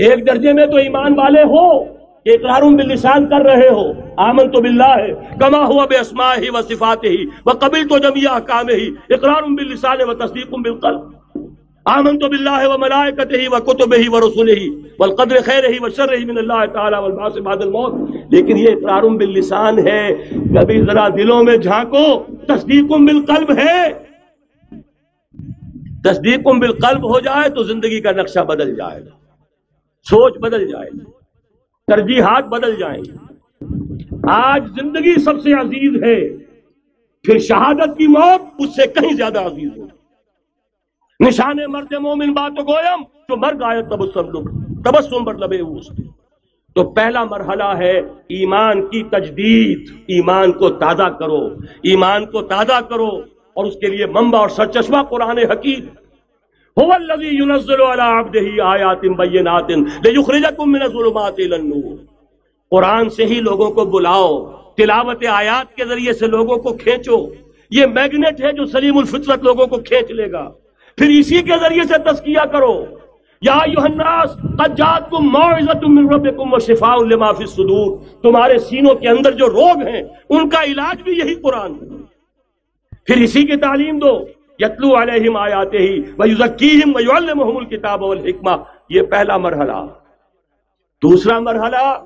[0.00, 1.93] ایک درجے میں تو ایمان والے ہو۔
[2.26, 6.62] اقرار باللسان کر رہے ہو۔ آمن تو باللہ ہے۔ کما ہوا بے اسما ہی و
[6.62, 11.00] صفات ہی۔ و قبل تو جمیا کام ہی۔ اقرار باللسان و تصدیق بالقلب۔
[11.84, 15.78] آمن تو باللہ و ملائکت ہی و کتب ہی و رسول ہی۔ والقدر خیر ہی
[15.80, 20.82] و شر ہی من اللہ تعالی والباس بعد الموت۔ لیکن یہ اقرار باللسان ہے۔ کبھی
[20.82, 23.92] ذرا دلوں میں جھانکو۔ تصدیق بالقلب ہے۔
[26.04, 29.10] تصدیق بالقلب ہو جائے تو زندگی کا نقشہ بدل جائے گا۔
[30.04, 31.23] سوچ بدل جائے گی۔
[31.86, 33.02] ترجیحات بدل جائیں۔
[34.28, 36.36] آج زندگی سب سے عزیز ہے۔
[37.22, 39.86] پھر شہادت کی موت اس سے کہیں زیادہ عزیز ہو
[41.26, 44.50] نشان مرد مومن بات گویم، جو مر گائے تبسم لب
[44.84, 45.86] تبسم پر لبے اس
[46.74, 51.46] تو پہلا مرحلہ ہے ایمان کی تجدید۔ ایمان کو تازہ کرو۔
[51.82, 53.08] ایمان کو تازہ کرو
[53.54, 55.84] اور اس کے لیے ممبا اور سرچشمہ قرآن حکیم
[56.82, 59.70] هو الذي ينزل على عبده آیات بینات
[60.04, 61.96] لیخرجکم من الظلمات الى النور.
[62.70, 67.28] قرآن سے ہی لوگوں کو بلاؤ، تلاوت آیات کے ذریعے سے لوگوں کو کھینچو۔
[67.70, 70.50] یہ میگنیٹ ہے جو سلیم الفطرت لوگوں کو کھینچ لے گا۔
[70.96, 72.84] پھر اسی کے ذریعے سے تذکیہ کرو۔
[73.42, 79.08] یا ایوہ الناس، قد جاتکم موعظت من ربکم وشفاء لما فی الصدور۔ تمہارے سینوں کے
[79.08, 81.74] اندر جو روگ ہیں، ان کا علاج بھی یہی قرآن
[83.04, 84.24] پھر اسی کی تعلیم دو۔
[84.58, 88.50] یتلو علیہم آیاتے ہی ویزکیہم ویعلمہم الکتاب والحکمہ۔
[88.88, 89.86] یہ پہلا مرحلہ۔
[91.02, 92.04] دوسرا مرحلہ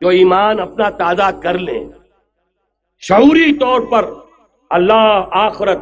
[0.00, 1.84] جو ایمان اپنا تازہ کر لیں۔
[2.98, 4.10] شعوری طور پر
[4.70, 5.78] اللہ، آخرت،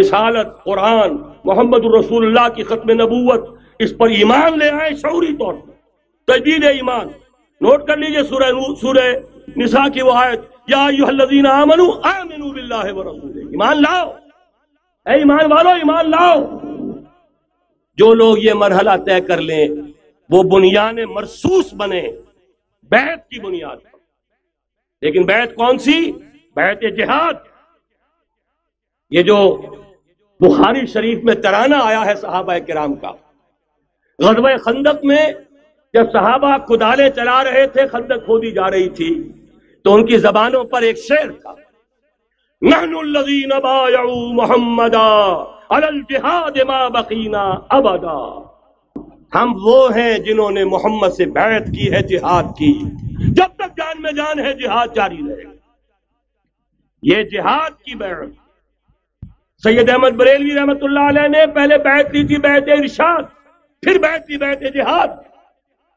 [0.00, 5.54] رسالت، قرآن، محمد الرسول اللہ کی ختم نبوت، اس پر ایمان لے آئے شعوری طور
[5.54, 5.70] پر۔
[6.32, 7.06] تجدید ایمان۔
[7.60, 9.14] نوٹ کر لیجیے سورہ سورہ
[9.56, 14.12] نساء کی وہ آیت۔ یا ایوہ الذین آمنوا آمنوا باللہ ورسولہ ایمان لاؤ۔
[15.08, 16.58] اے ایمان والو، ایمان لاؤ۔
[17.96, 19.68] جو لوگ یہ مرحلہ طے کر لیں،
[20.30, 22.08] وہ بنیاد مرسوس بنے۔
[22.82, 23.76] بیت کی بنیاد۔
[25.02, 26.12] لیکن بیت کون سی؟
[26.56, 27.32] بیت جہاد۔
[29.10, 29.56] یہ جو
[30.40, 33.10] بخاری شریف میں ترانہ آیا ہے صحابہ کرام کا۔
[34.18, 35.32] غزوہ خندق میں
[35.92, 39.32] جب صحابہ کدالے چلا رہے تھے، خندق کھودی جا رہی تھی،
[39.84, 41.54] تو ان کی زبانوں پر ایک شعر تھا۔
[42.62, 48.42] نحن الذین بایعوا محمدا علی الجہاد ما بقینا ابدا
[49.34, 52.82] ہم وہ ہیں جنہوں نے محمد سے بیعت کی ہے، جہاد کی۔
[53.32, 55.42] جب تک جان میں جان ہے، جہاد جاری رہے
[57.02, 58.46] یہ جہاد کی بیعت
[59.62, 63.22] سید احمد بریلوی رحمت اللہ علیہ نے پہلے بیعت لی تھی بیعت ارشاد۔
[63.82, 65.08] پھر بیعت لی بیعت جہاد۔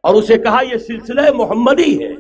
[0.04, 2.14] اور اسے کہا، یہ سلسلہ محمدی ہے۔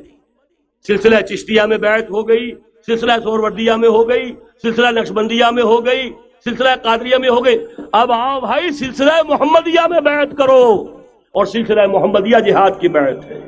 [0.88, 2.52] سلسلہ چشتیہ میں بیعت ہو گئی۔
[2.86, 6.14] سلسلہ سوروردیہ میں ہو گئی، سلسلہ نقشبندیہ میں ہو گئی،
[6.44, 10.98] سلسلہ قادریہ میں ہو گئی۔ اب آؤ بھائی سلسلہ محمدیہ میں بیعت کرو۔
[11.32, 13.40] اور سلسلہ محمدیہ جہاد کی بیعت ہے۔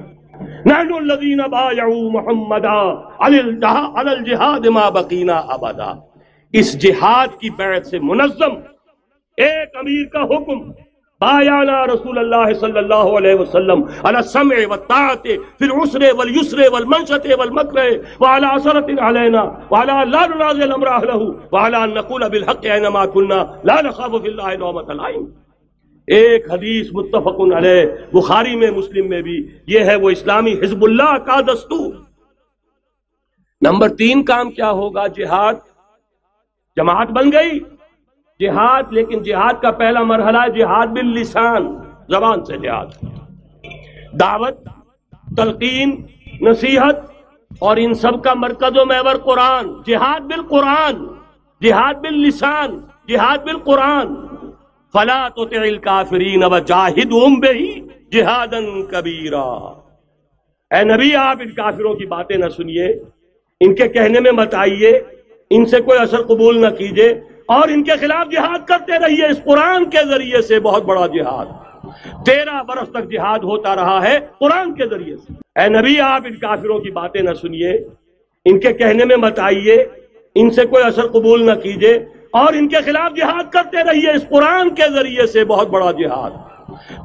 [0.66, 3.40] نحن الذین بایعوا محمدا علی
[3.96, 5.92] الجہاد ما بقینا ابدا۔
[6.52, 8.52] اس جہاد کی بیعت سے منظم
[9.38, 10.72] ایک امیر کا حکم
[11.22, 17.78] بایانا رسول اللہ صلی اللہ علیہ وسلم علی السمع والطاعت فی العسر والیسر والمنشط والمکر
[18.20, 23.82] وعلى اثرت علینا وعلى لا ننازل امر اہلہ وعلى ان نقول بالحق اینما کننا لا
[23.82, 25.26] نخاف فی اللہ نومت العین۔
[26.08, 31.18] ایک حدیث متفق علیہ بخاری میں مسلم میں بھی یہ ہے وہ اسلامی حزب اللہ
[31.18, 31.94] کا دستور۔
[33.62, 35.54] نمبر تین کام کیا ہوگا؟ جہاد۔
[36.76, 37.60] جماعت بن گئی۔
[38.44, 41.78] جہاد، لیکن جہاد کا پہلا مرحلہ ہے جہاد باللسان،
[42.10, 42.86] زبان سے جہاد۔
[44.20, 44.58] دعوت،
[45.38, 46.06] تلقین،
[46.42, 47.14] نصیحت،
[47.60, 51.06] اور ان سب کا مرکز و محور قرآن۔ جہاد بالقرآن،
[51.62, 54.08] جہاد باللسان، جہاد بالقرآن۔
[54.94, 57.82] فلا تطع الكافرین وجاہدہم بہی
[58.12, 58.60] جہادا
[58.92, 59.48] کبیرا۔
[60.72, 62.88] اے نبی، آپ ان کافروں کی باتیں نہ سنیے۔
[63.60, 65.02] ان کے کہنے میں مت آئیے۔
[65.50, 67.14] ان سے کوئی اثر قبول نہ کیجیے۔
[67.48, 71.46] اور ان کے خلاف جہاد کرتے رہیے۔ اس قرآن کے ذریعے سے بہت بڑا جہاد۔
[72.26, 76.36] تیرہ برس تک جہاد ہوتا رہا ہے قرآن کے ذریعے سے۔ اے نبی، آپ ان
[76.36, 77.72] کافروں کی باتیں نہ سنیے۔
[78.46, 79.86] ان کے کہنے میں مت آئیے۔
[80.36, 81.94] ان سے کوئی اثر قبول نہ کیجیے۔
[82.32, 86.32] اور ان کے خلاف جہاد کرتے رہیے۔ اس قرآن کے ذریعے سے بہت بڑا جہاد۔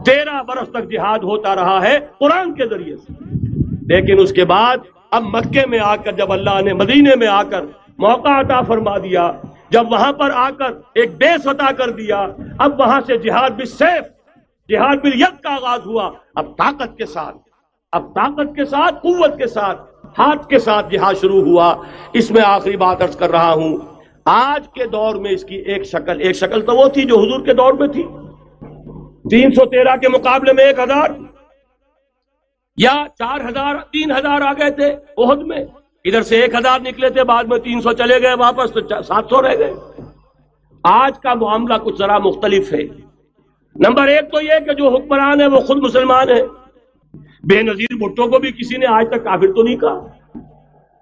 [0.04, 3.12] تیرہ برس تک جہاد ہوتا رہا ہے قرآن کے ذریعے سے۔
[3.88, 4.76] لیکن اس کے بعد
[5.10, 7.60] اب مکے میں آ کر، جب اللہ نے مدینے میں آ کر
[7.98, 9.32] موقع عطا فرما دیا
[9.70, 12.26] جب وہاں پر آ کر ایک بیس عطا کر دیا،
[12.58, 14.04] اب وہاں سے جہاد بھی سیف،
[14.68, 17.36] جہاد بھی یک کا آغاز ہوا۔ اب طاقت کے ساتھ،
[17.92, 19.80] اب طاقت کے ساتھ، قوت کے ساتھ،
[20.18, 21.74] ہاتھ کے ساتھ جہاد شروع ہوا۔
[22.12, 23.76] اس میں آخری بات ارض کر رہا ہوں،
[24.24, 27.44] آج کے دور میں اس کی ایک شکل ایک شکل تو وہ تھی جو حضور
[27.46, 28.02] کے دور میں تھی۔
[29.30, 31.10] تین سو تیرہ کے مقابلے میں ایک ہزار
[32.76, 35.64] یا چار ہزار، تین ہزار آ گئے تھے عہد میں۔
[36.08, 39.24] ادھر سے ایک ہزار نکلے تھے، بعد میں تین سو چلے گئے واپس، تو سات
[39.30, 39.74] سو رہ گئے۔
[40.82, 42.82] آج کا معاملہ کچھ ذرا مختلف ہے۔
[43.76, 46.42] نمبر ایک تو یہ کہ جو حکمران ہے وہ خود مسلمان ہے
[47.42, 50.06] بے نظیر بھٹو کو بھی کسی نے آج تک کافر تو نہیں کہا۔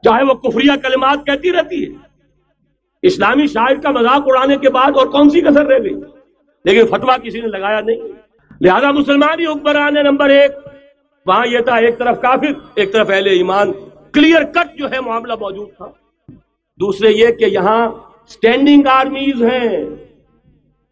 [0.03, 1.97] چاہے وہ کفریہ کلمات کہتی رہتی ہے۔
[3.03, 5.95] اسلامی شاعر کا مذاق اڑانے کے بعد اور کون سی کسر رہ گئی؟
[6.65, 8.01] لیکن فتوا کسی نے لگایا نہیں۔
[8.61, 10.53] لہذا مسلمان ہی حکمران ہے نمبر ایک۔
[11.27, 13.73] وہاں یہ تھا، ایک طرف کافر، ایک طرف اہل ایمان۔
[14.17, 15.87] کلیئر کٹ جو ہے معاملہ موجود تھا۔
[16.81, 17.89] دوسرے یہ کہ یہاں
[18.29, 19.85] سٹینڈنگ آرمیز ہیں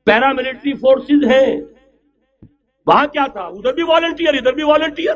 [0.05, 1.61] پیراملٹری فورسز ہیں۔
[2.87, 5.15] وہاں کیا تھا؟ ادھر بھی والنٹیئر ادھر بھی والنٹیئر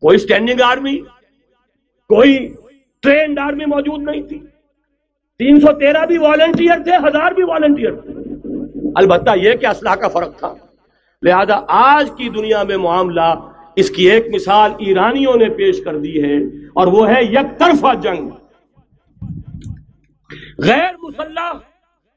[0.00, 0.98] کوئی سٹینڈنگ آرمی
[2.08, 2.54] کوئی
[3.02, 4.38] ٹرینڈ آرمی موجود نہیں تھی۔
[5.38, 8.10] تین سو تیرہ بھی والنٹیئر تھے، ہزار بھی والنٹیئر تھے۔
[8.96, 10.54] البتہ یہ کہ اسلحہ کا فرق تھا۔
[11.22, 16.22] لہذا آج کی دنیا میں معاملہ اس کی ایک مثال ایرانیوں نے پیش کر دی
[16.22, 16.36] ہے
[16.74, 18.28] اور وہ ہے یک طرفہ جنگ۔
[20.58, 21.52] غیر مسلح،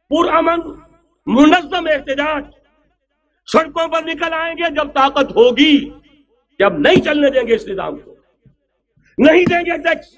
[0.09, 0.59] پرامن،
[1.25, 2.45] منظم احتجاج۔
[3.51, 5.89] سڑکوں پر نکل آئیں گے جب طاقت ہوگی
[6.59, 8.15] جب نہیں چلنے دیں گے اس نظام کو۔
[9.17, 10.17] نہیں دیں گے ٹیکس۔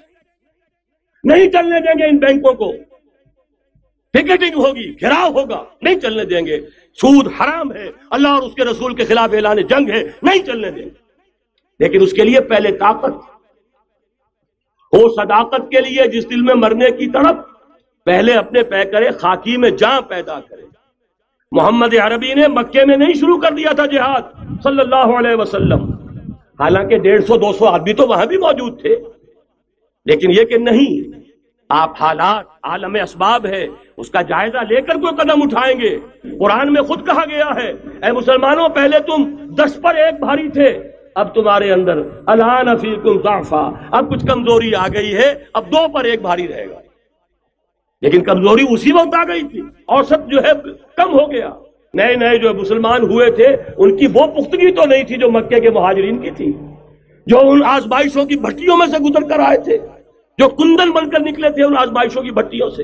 [1.24, 2.72] نہیں چلنے دیں گے ان بینکوں کو۔
[4.10, 6.60] ٹکٹنگ ہوگی گھراؤ ہوگا، نہیں چلنے دیں گے۔
[6.94, 10.70] سود حرام ہے، اللہ اور اس کے رسول کے خلاف اعلان جنگ ہے، نہیں چلنے
[10.70, 11.07] دیں گے۔
[11.78, 13.12] لیکن اس کے لیے پہلے طاقت،
[14.92, 17.36] ہو صداقت کے لیے جس دل میں مرنے کی طرف
[18.04, 20.62] پہلے اپنے پے کرے، خاکی میں جاں پیدا کرے۔
[21.52, 24.22] محمد عربی نے مکے میں نہیں شروع کر دیا تھا جہاد،
[24.62, 25.90] صلی اللہ علیہ وسلم۔
[26.60, 28.96] حالانکہ ڈیڑھ سو، دو سو آدمی تو وہاں بھی موجود تھے۔
[30.04, 31.18] لیکن یہ کہ نہیں،
[31.68, 33.66] آپ حالات، عالم اسباب ہے
[33.96, 35.98] اس کا جائزہ لے کر کوئی قدم اٹھائیں گے۔
[36.38, 37.70] قرآن میں خود کہا گیا ہے،
[38.06, 43.70] اے مسلمانوں، پہلے تم دس پر ایک بھاری تھے۔ اب تمہارے اندر الان فیکم ضعفا،
[43.90, 46.78] اب کچھ کمزوری آ گئی ہے، اب دو پر ایک بھاری رہے گا۔
[48.02, 50.52] لیکن کمزوری اسی وقت آ گئی تھی، اوسط جو ہے
[50.96, 51.50] کم ہو گیا۔
[51.94, 55.60] نئے نئے جو مسلمان ہوئے تھے، ان کی وہ پختگی تو نہیں تھی جو مکے
[55.60, 56.52] کے مہاجرین کی تھی،
[57.26, 59.78] جو ان آزمائشوں کی بھٹیوں میں سے گزر کر آئے تھے،
[60.38, 62.82] جو کندن بن کر نکلے تھے ان آزمائشوں کی بھٹیوں سے۔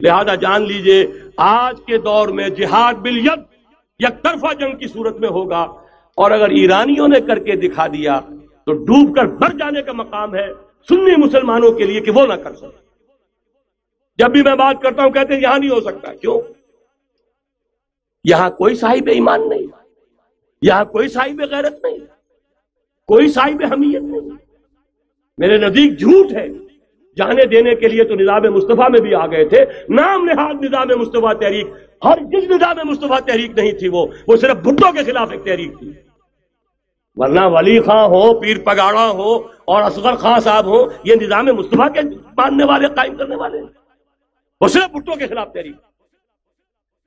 [0.00, 1.06] لہذا جان لیجیے،
[1.36, 5.66] آج کے دور میں جہاد بل یک طرفہ جنگ کی صورت میں ہوگا۔
[6.16, 8.20] اور اگر ایرانیوں نے کر کے دکھا دیا
[8.66, 10.46] تو ڈوب کر بھر جانے کا مقام ہے
[10.88, 12.90] سنی مسلمانوں کے لیے کہ وہ نہ کر سکے۔
[14.18, 16.40] جب بھی میں بات کرتا ہوں کہتے ہیں یہاں نہیں ہو سکتا۔ کیوں؟
[18.24, 19.66] یہاں کوئی صاحب ایمان نہیں۔
[20.62, 21.98] یہاں کوئی صاحب غیرت نہیں۔
[23.06, 24.30] کوئی صاحب حمیت نہیں۔
[25.38, 26.48] میرے نزدیک جھوٹ ہے۔
[27.16, 30.88] جانے دینے کے لیے تو نظام مصطفیٰ میں بھی آ گئے تھے۔ نام نہاد نظام
[30.96, 31.66] مصطفیٰ تحریک۔
[32.04, 35.78] ہر جس نظام مصطفیٰ تحریک نہیں تھی وہ وہ صرف بھٹو کے خلاف ایک تحریک
[35.78, 35.92] تھی۔
[37.16, 41.92] ورنہ ولی خاں ہو، پیر پگاڑا ہو اور اصغر خان صاحب ہو، یہ نظام مصطفیٰ
[41.92, 42.00] کے
[42.36, 43.58] ماننے والے، قائم کرنے والے
[44.60, 45.76] وہ صرف بھٹو کے خلاف تحریک۔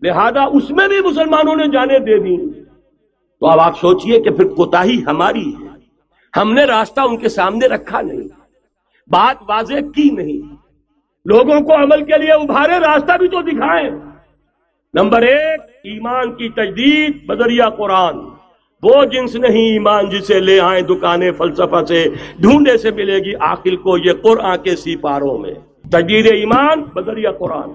[0.01, 2.63] لہذا اس میں بھی مسلمانوں نے جانے دے دی
[3.39, 5.67] تو اب آپ سوچئے کہ پھر کوتا ہماری ہے۔
[6.37, 8.27] ہم نے راستہ ان کے سامنے رکھا نہیں۔
[9.07, 10.55] بات واضح کی نہیں۔
[11.25, 14.12] لوگوں کو عمل کے لیے ابھارے، راستہ بھی تو دکھائیں۔
[14.93, 18.17] نمبر ایک، ایمان کی تجدید بدریہ قرآن۔
[18.83, 22.05] وہ جنس نہیں ایمان جسے لے آئیں دکانیں فلسفہ سے،
[22.39, 25.53] ڈھونڈے سے ملے گی آخر کو یہ قرآن کے سی پاروں میں۔
[25.91, 27.69] تجدید ایمان بدریہ قرآن۔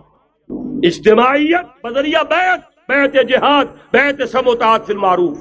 [0.82, 5.38] اجتماعیت بدریہ بیت بیت جہاد بیت سموتات فی المعروف۔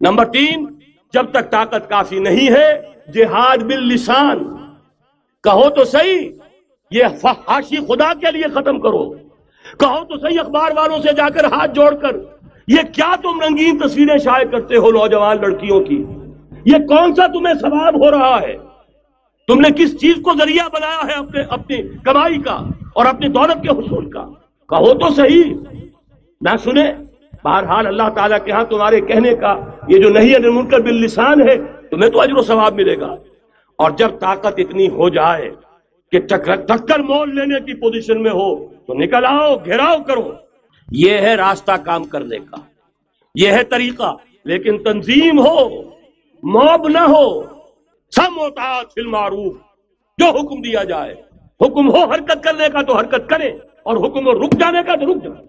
[0.00, 0.66] نمبر تین،
[1.12, 2.82] جب تک طاقت کافی نہیں ہے،
[3.12, 4.38] جہاد باللسان۔
[5.44, 6.28] کہو تو صحیح،
[6.90, 9.29] یہ فحاشی خدا کے لیے ختم کرو۔
[9.80, 12.16] کہو تو صحیح اخبار والوں سے جا کر ہاتھ جوڑ کر،
[12.68, 16.04] یہ کیا تم رنگین تصویریں شائع کرتے ہو نوجوان لڑکیوں کی؟
[16.64, 18.56] یہ کون سا تمہیں ثواب ہو رہا ہے؟
[19.48, 22.56] تم نے کس چیز کو ذریعہ بنایا ہے اپنے، اپنی کمائی کا
[22.92, 24.24] اور اپنی دولت کے حصول کا؟
[24.68, 25.54] کہو تو صحیح۔
[26.40, 26.92] نہ سنے
[27.44, 31.56] بہرحال اللہ تعالیٰ کے ہاں تمہارے کہنے کا یہ جو نہیں ہے منکر باللسان ہے،
[31.90, 33.14] تمہیں تو اجر و ثواب ملے گا۔
[33.78, 35.50] اور جب طاقت اتنی ہو جائے
[36.12, 40.32] کہ ٹکر مول لینے کی پوزیشن میں ہو تو نکل آؤ، گھیراؤ کرو۔
[40.92, 42.56] یہ ہے راستہ کام کرنے کا۔
[43.34, 45.68] یہ ہے طریقہ۔ لیکن تنظیم ہو،
[46.42, 47.42] موب نہ ہو۔
[48.16, 49.52] سم ہوتا معروف
[50.18, 51.14] جو حکم دیا جائے۔
[51.60, 53.48] حکم ہو حرکت کرنے کا تو حرکت کرے
[53.82, 55.46] اور حکم ہو رک جانے کا تو رک جائے۔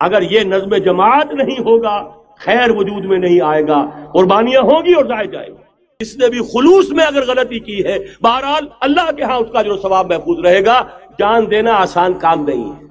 [0.00, 5.04] اگر یہ نظم جماعت نہیں ہوگا، خیر وجود میں نہیں آئے گا۔ قربانیاں ہوگی اور
[5.04, 5.62] جائے جائے گا۔
[6.00, 9.62] اس نے بھی خلوص میں اگر غلطی کی ہے، بہرحال اللہ کے ہاں اس کا
[9.62, 10.82] جو ثواب محفوظ رہے گا۔
[11.18, 12.84] جان دینا آسان کام نہیں ہے۔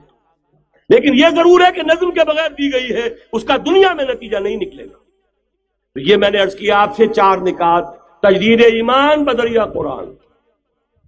[0.90, 4.06] لیکن یہ ضرور ہے کہ نظم کے بغیر دی گئی ہے، اس کا دنیا میں
[4.06, 4.98] نتیجہ نہیں نکلے گا۔
[5.94, 10.06] تو یہ میں نے عرض کیا، آپ سے چار نکات، تجدید ایمان، بدریہ قرآن۔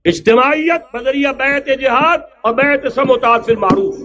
[0.05, 3.95] اجتماعیت، بدریہ بیت جہاد اور بیت سموتاثر فی معروف۔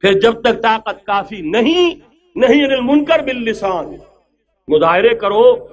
[0.00, 1.94] پھر جب تک طاقت کافی نہیں
[2.34, 3.96] نہیں منکر باللسان۔
[4.68, 5.66] مظاہرے کرو،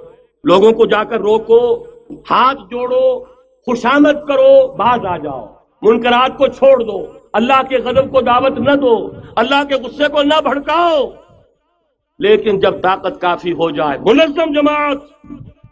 [0.43, 1.83] لوگوں کو جا کر روکو،
[2.29, 3.23] ہاتھ جوڑو،
[3.65, 8.75] خوشامد کرو، باز آ جاؤ۔ منکرات کو چھوڑ دو، اللہ کے غضب کو دعوت نہ
[8.75, 11.09] دو، اللہ کے غصے کو نہ بھڑکاؤ۔
[12.19, 14.97] لیکن جب طاقت کافی ہو جائے، منظم جماعت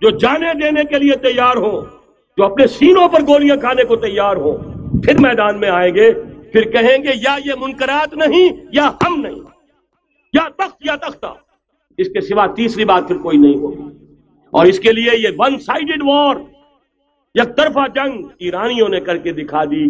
[0.01, 1.81] جو جانے دینے کے لیے تیار ہو
[2.37, 4.57] جو اپنے سینوں پر گولیاں کھانے کو تیار ہو
[5.03, 6.11] پھر میدان میں آئیں گے،
[6.53, 9.39] پھر کہیں گے، یا یہ منکرات نہیں، یا ہم نہیں،
[10.33, 11.27] یا تخت، یا تختہ۔
[11.97, 13.83] اس کے سوا تیسری بات پھر کوئی نہیں ہوگی۔
[14.51, 16.35] اور اس کے لیے یہ ون سائڈڈ وار
[17.37, 19.85] یک طرفہ جنگ ایرانیوں نے کر کے دکھا دی،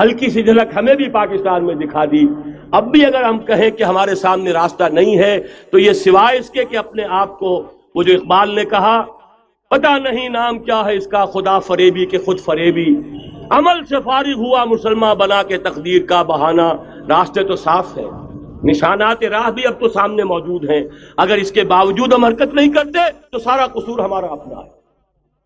[0.00, 2.26] ہلکی سی جھلک ہمیں بھی پاکستان میں دکھا دی۔
[2.72, 5.40] اب بھی اگر ہم کہیں کہ ہمارے سامنے راستہ نہیں ہے،
[5.70, 9.04] تو یہ سوائے اس کے کہ اپنے آپ کو، وہ جو اقبال نے کہا
[9.70, 12.86] پتا نہیں نام کیا ہے اس کا، خدا فریبی کے خود فریبی۔
[13.50, 16.72] عمل سے فارغ ہوا مسلمان بنا کے تقدیر کا بہانہ۔
[17.08, 18.04] راستے تو صاف ہے
[18.64, 20.84] نشانات راہ بھی اب تو سامنے موجود ہیں۔
[21.16, 22.98] اگر اس کے باوجود ہم حرکت نہیں کرتے،
[23.32, 24.83] تو سارا قصور ہمارا اپنا ہے۔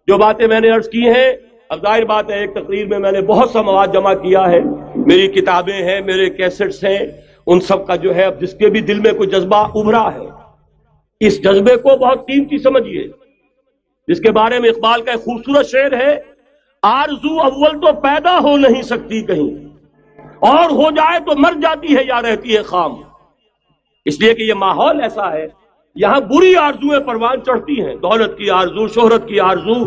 [0.09, 1.31] جو باتیں میں نے عرض کی ہیں،
[1.69, 4.61] اب ظاہر بات ہے، ایک تقریر میں میں نے بہت سا مواد جمع کیا ہے۔
[4.97, 6.99] میری کتابیں ہیں، میرے کیسٹس ہیں۔
[7.47, 10.27] ان سب کا جو ہے، اب جس کے بھی دل میں کوئی جذبہ ابھرا ہے،
[11.21, 13.07] اس جذبے کو بہت قیمتی سمجھیے۔
[14.09, 16.15] جس کے بارے میں اقبال کا ایک خوبصورت شعر ہے،
[16.83, 19.51] آرزو اول تو پیدا ہو نہیں سکتی کہیں،
[20.49, 22.95] اور ہو جائے تو مر جاتی ہے یا رہتی ہے خام۔
[24.07, 25.47] اس لیے کہ یہ ماحول ایسا ہے
[25.99, 29.85] یہاں بری آرزویں پروان چڑھتی ہیں۔ دولت کی آرزو، شہرت کی آرزو،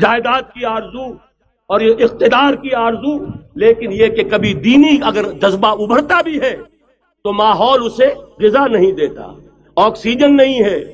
[0.00, 1.12] جائیداد کی آرزو
[1.66, 3.24] اور یہ اقتدار کی آرزو۔
[3.54, 6.56] لیکن یہ کہ کبھی دینی اگر جذبہ ابھرتا بھی ہے
[7.24, 8.06] تو ماحول اسے
[8.38, 9.32] غذا نہیں دیتا۔
[9.76, 10.84] آکسیجن نہیں ہے۔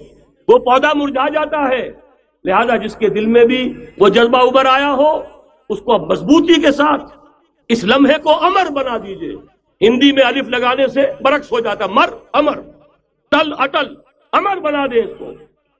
[0.48, 1.90] وہ پودا مرجھا جاتا ہے۔
[2.44, 5.22] لہذا جس کے دل میں بھی وہ جذبہ ابھر آیا ہو،
[5.68, 7.04] اس کو اب مضبوطی کے ساتھ
[7.68, 9.36] اس لمحے کو امر بنا دیجیے۔
[9.88, 12.60] ہندی میں الف لگانے سے برعکس ہو جاتا، مر، امر،
[13.30, 15.32] تل، اٹل۔ امر بنا دے اس کو۔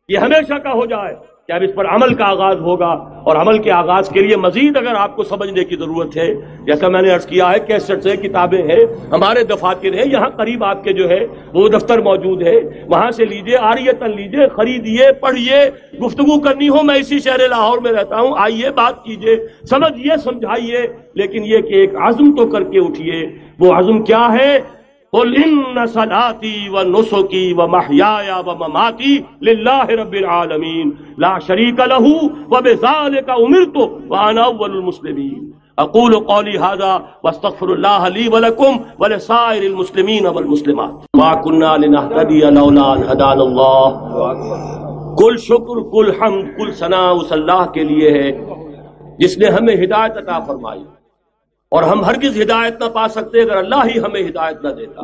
[0.08, 1.14] یہ ہمیشہ کا ہو جائے
[1.48, 2.90] کہ اب اس پر عمل کا آغاز ہوگا
[3.24, 6.34] اور عمل کے آغاز کے لیے مزید اگر آپ کو سمجھنے کی ضرورت ہے،
[6.64, 10.64] جیسا میں نے عرض کیا ہے، کیسٹ سے کتابیں ہیں، ہمارے دفاتر ہیں، یہاں قریب
[10.64, 11.18] آپ کے جو ہے،
[11.52, 15.62] وہ دفتر موجود ہے۔ وہاں سے لیجیے آریتن لیجیے خریدیے پڑھیے
[15.98, 19.36] گفتگو کرنی ہو، میں اسی شہر لاہور میں رہتا ہوں۔ آئیے، بات کیجیے
[19.70, 23.26] سمجھیے سمجھائیے، لیکن یہ کہ ایک عزم تو کر کے اٹھیے
[23.58, 24.58] وہ عزم کیا ہے؟
[25.12, 33.76] قل ان صلاتي ونسكي ومحياي ومماتي لله رب العالمين لا شريك له وبذلك امرت
[34.08, 40.92] وانا اول المسلمين اقول قولي هذا واستغفر الله لي ولكم ولسائر المسلمين والمسلمات.
[41.16, 43.86] ما كنا لنهتدي لولا ان هدانا الله.
[45.18, 48.30] کل شکر کل حمد کل ثنا اس اللہ کے لیے ہے.
[49.18, 50.84] جس نے ہمیں ہدایت عطا فرمائی.
[51.72, 55.02] اور ہم ہرگز ہدایت نہ پا سکتے اگر اللہ ہی ہمیں ہدایت نہ دیتا۔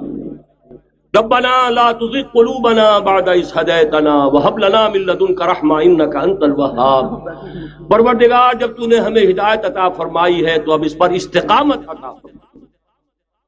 [1.18, 7.28] ربنا لا تزغ قلوبنا بعد إذ هديتنا وهب لنا من لدنك رحمة إنك أنت الوهاب۔
[7.88, 12.12] پروردگار، جب تو نے ہمیں ہدایت عطا فرمائی ہے، تو اب اس پر استقامت عطا
[12.12, 12.58] فرما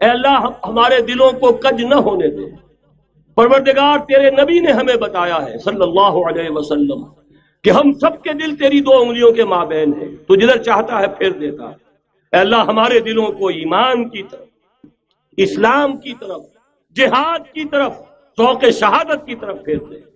[0.00, 2.50] اے اللہ ہمارے دلوں کو کج نہ ہونے دے۔
[3.34, 7.04] پروردگار، تیرے نبی نے ہمیں بتایا ہے صلی اللہ علیہ وسلم
[7.64, 11.06] کہ ہم سب کے دل تیری دو انگلیوں کے مابین ہیں۔ تو جدھر چاہتا ہے
[11.18, 11.89] پھر دیتا ہے۔
[12.32, 14.46] اے اللہ ہمارے دلوں کو ایمان کی طرف،
[15.36, 16.42] اسلام کی طرف،
[16.96, 17.92] جہاد کی طرف،
[18.38, 20.10] ذوق شہادت کی طرف پھیر دے۔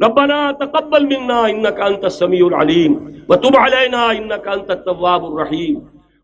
[0.00, 2.94] ربنا تقبل منا انك انت السميع العليم
[3.28, 5.74] وتب علينا انك انت التواب الرحيم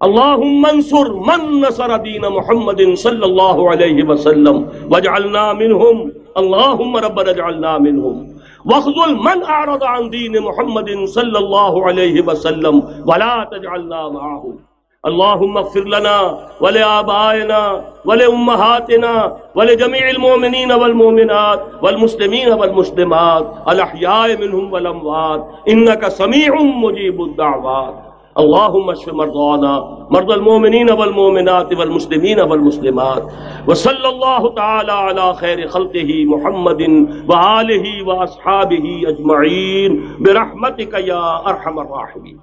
[0.01, 7.79] اللهم انصر من نصر دين محمد صلى الله عليه وسلم واجعلنا منهم اللهم ربنا اجعلنا
[7.79, 8.27] منهم
[8.65, 12.81] واخذل من اعرض عن دين محمد صلى الله عليه وسلم
[13.13, 14.68] ولا تجعلنا معهم
[15.09, 26.53] اللهم اغفر لنا ولآبائنا ولأمهاتنا ولجميع المؤمنين والمؤمنات والمسلمين والمسلمات الأحياء منهم والأموات إنك سميع
[26.63, 27.95] مجيب الدعوات
[28.39, 33.23] اللهم اشف مرضانا مرضى المؤمنين والمؤمنات والمسلمين والمسلمات
[33.69, 36.83] وصلى الله تعالى على خير خلقه محمد
[37.29, 39.91] وآله وأصحابه أجمعين
[40.21, 42.41] برحمتك يا أرحم الراحمين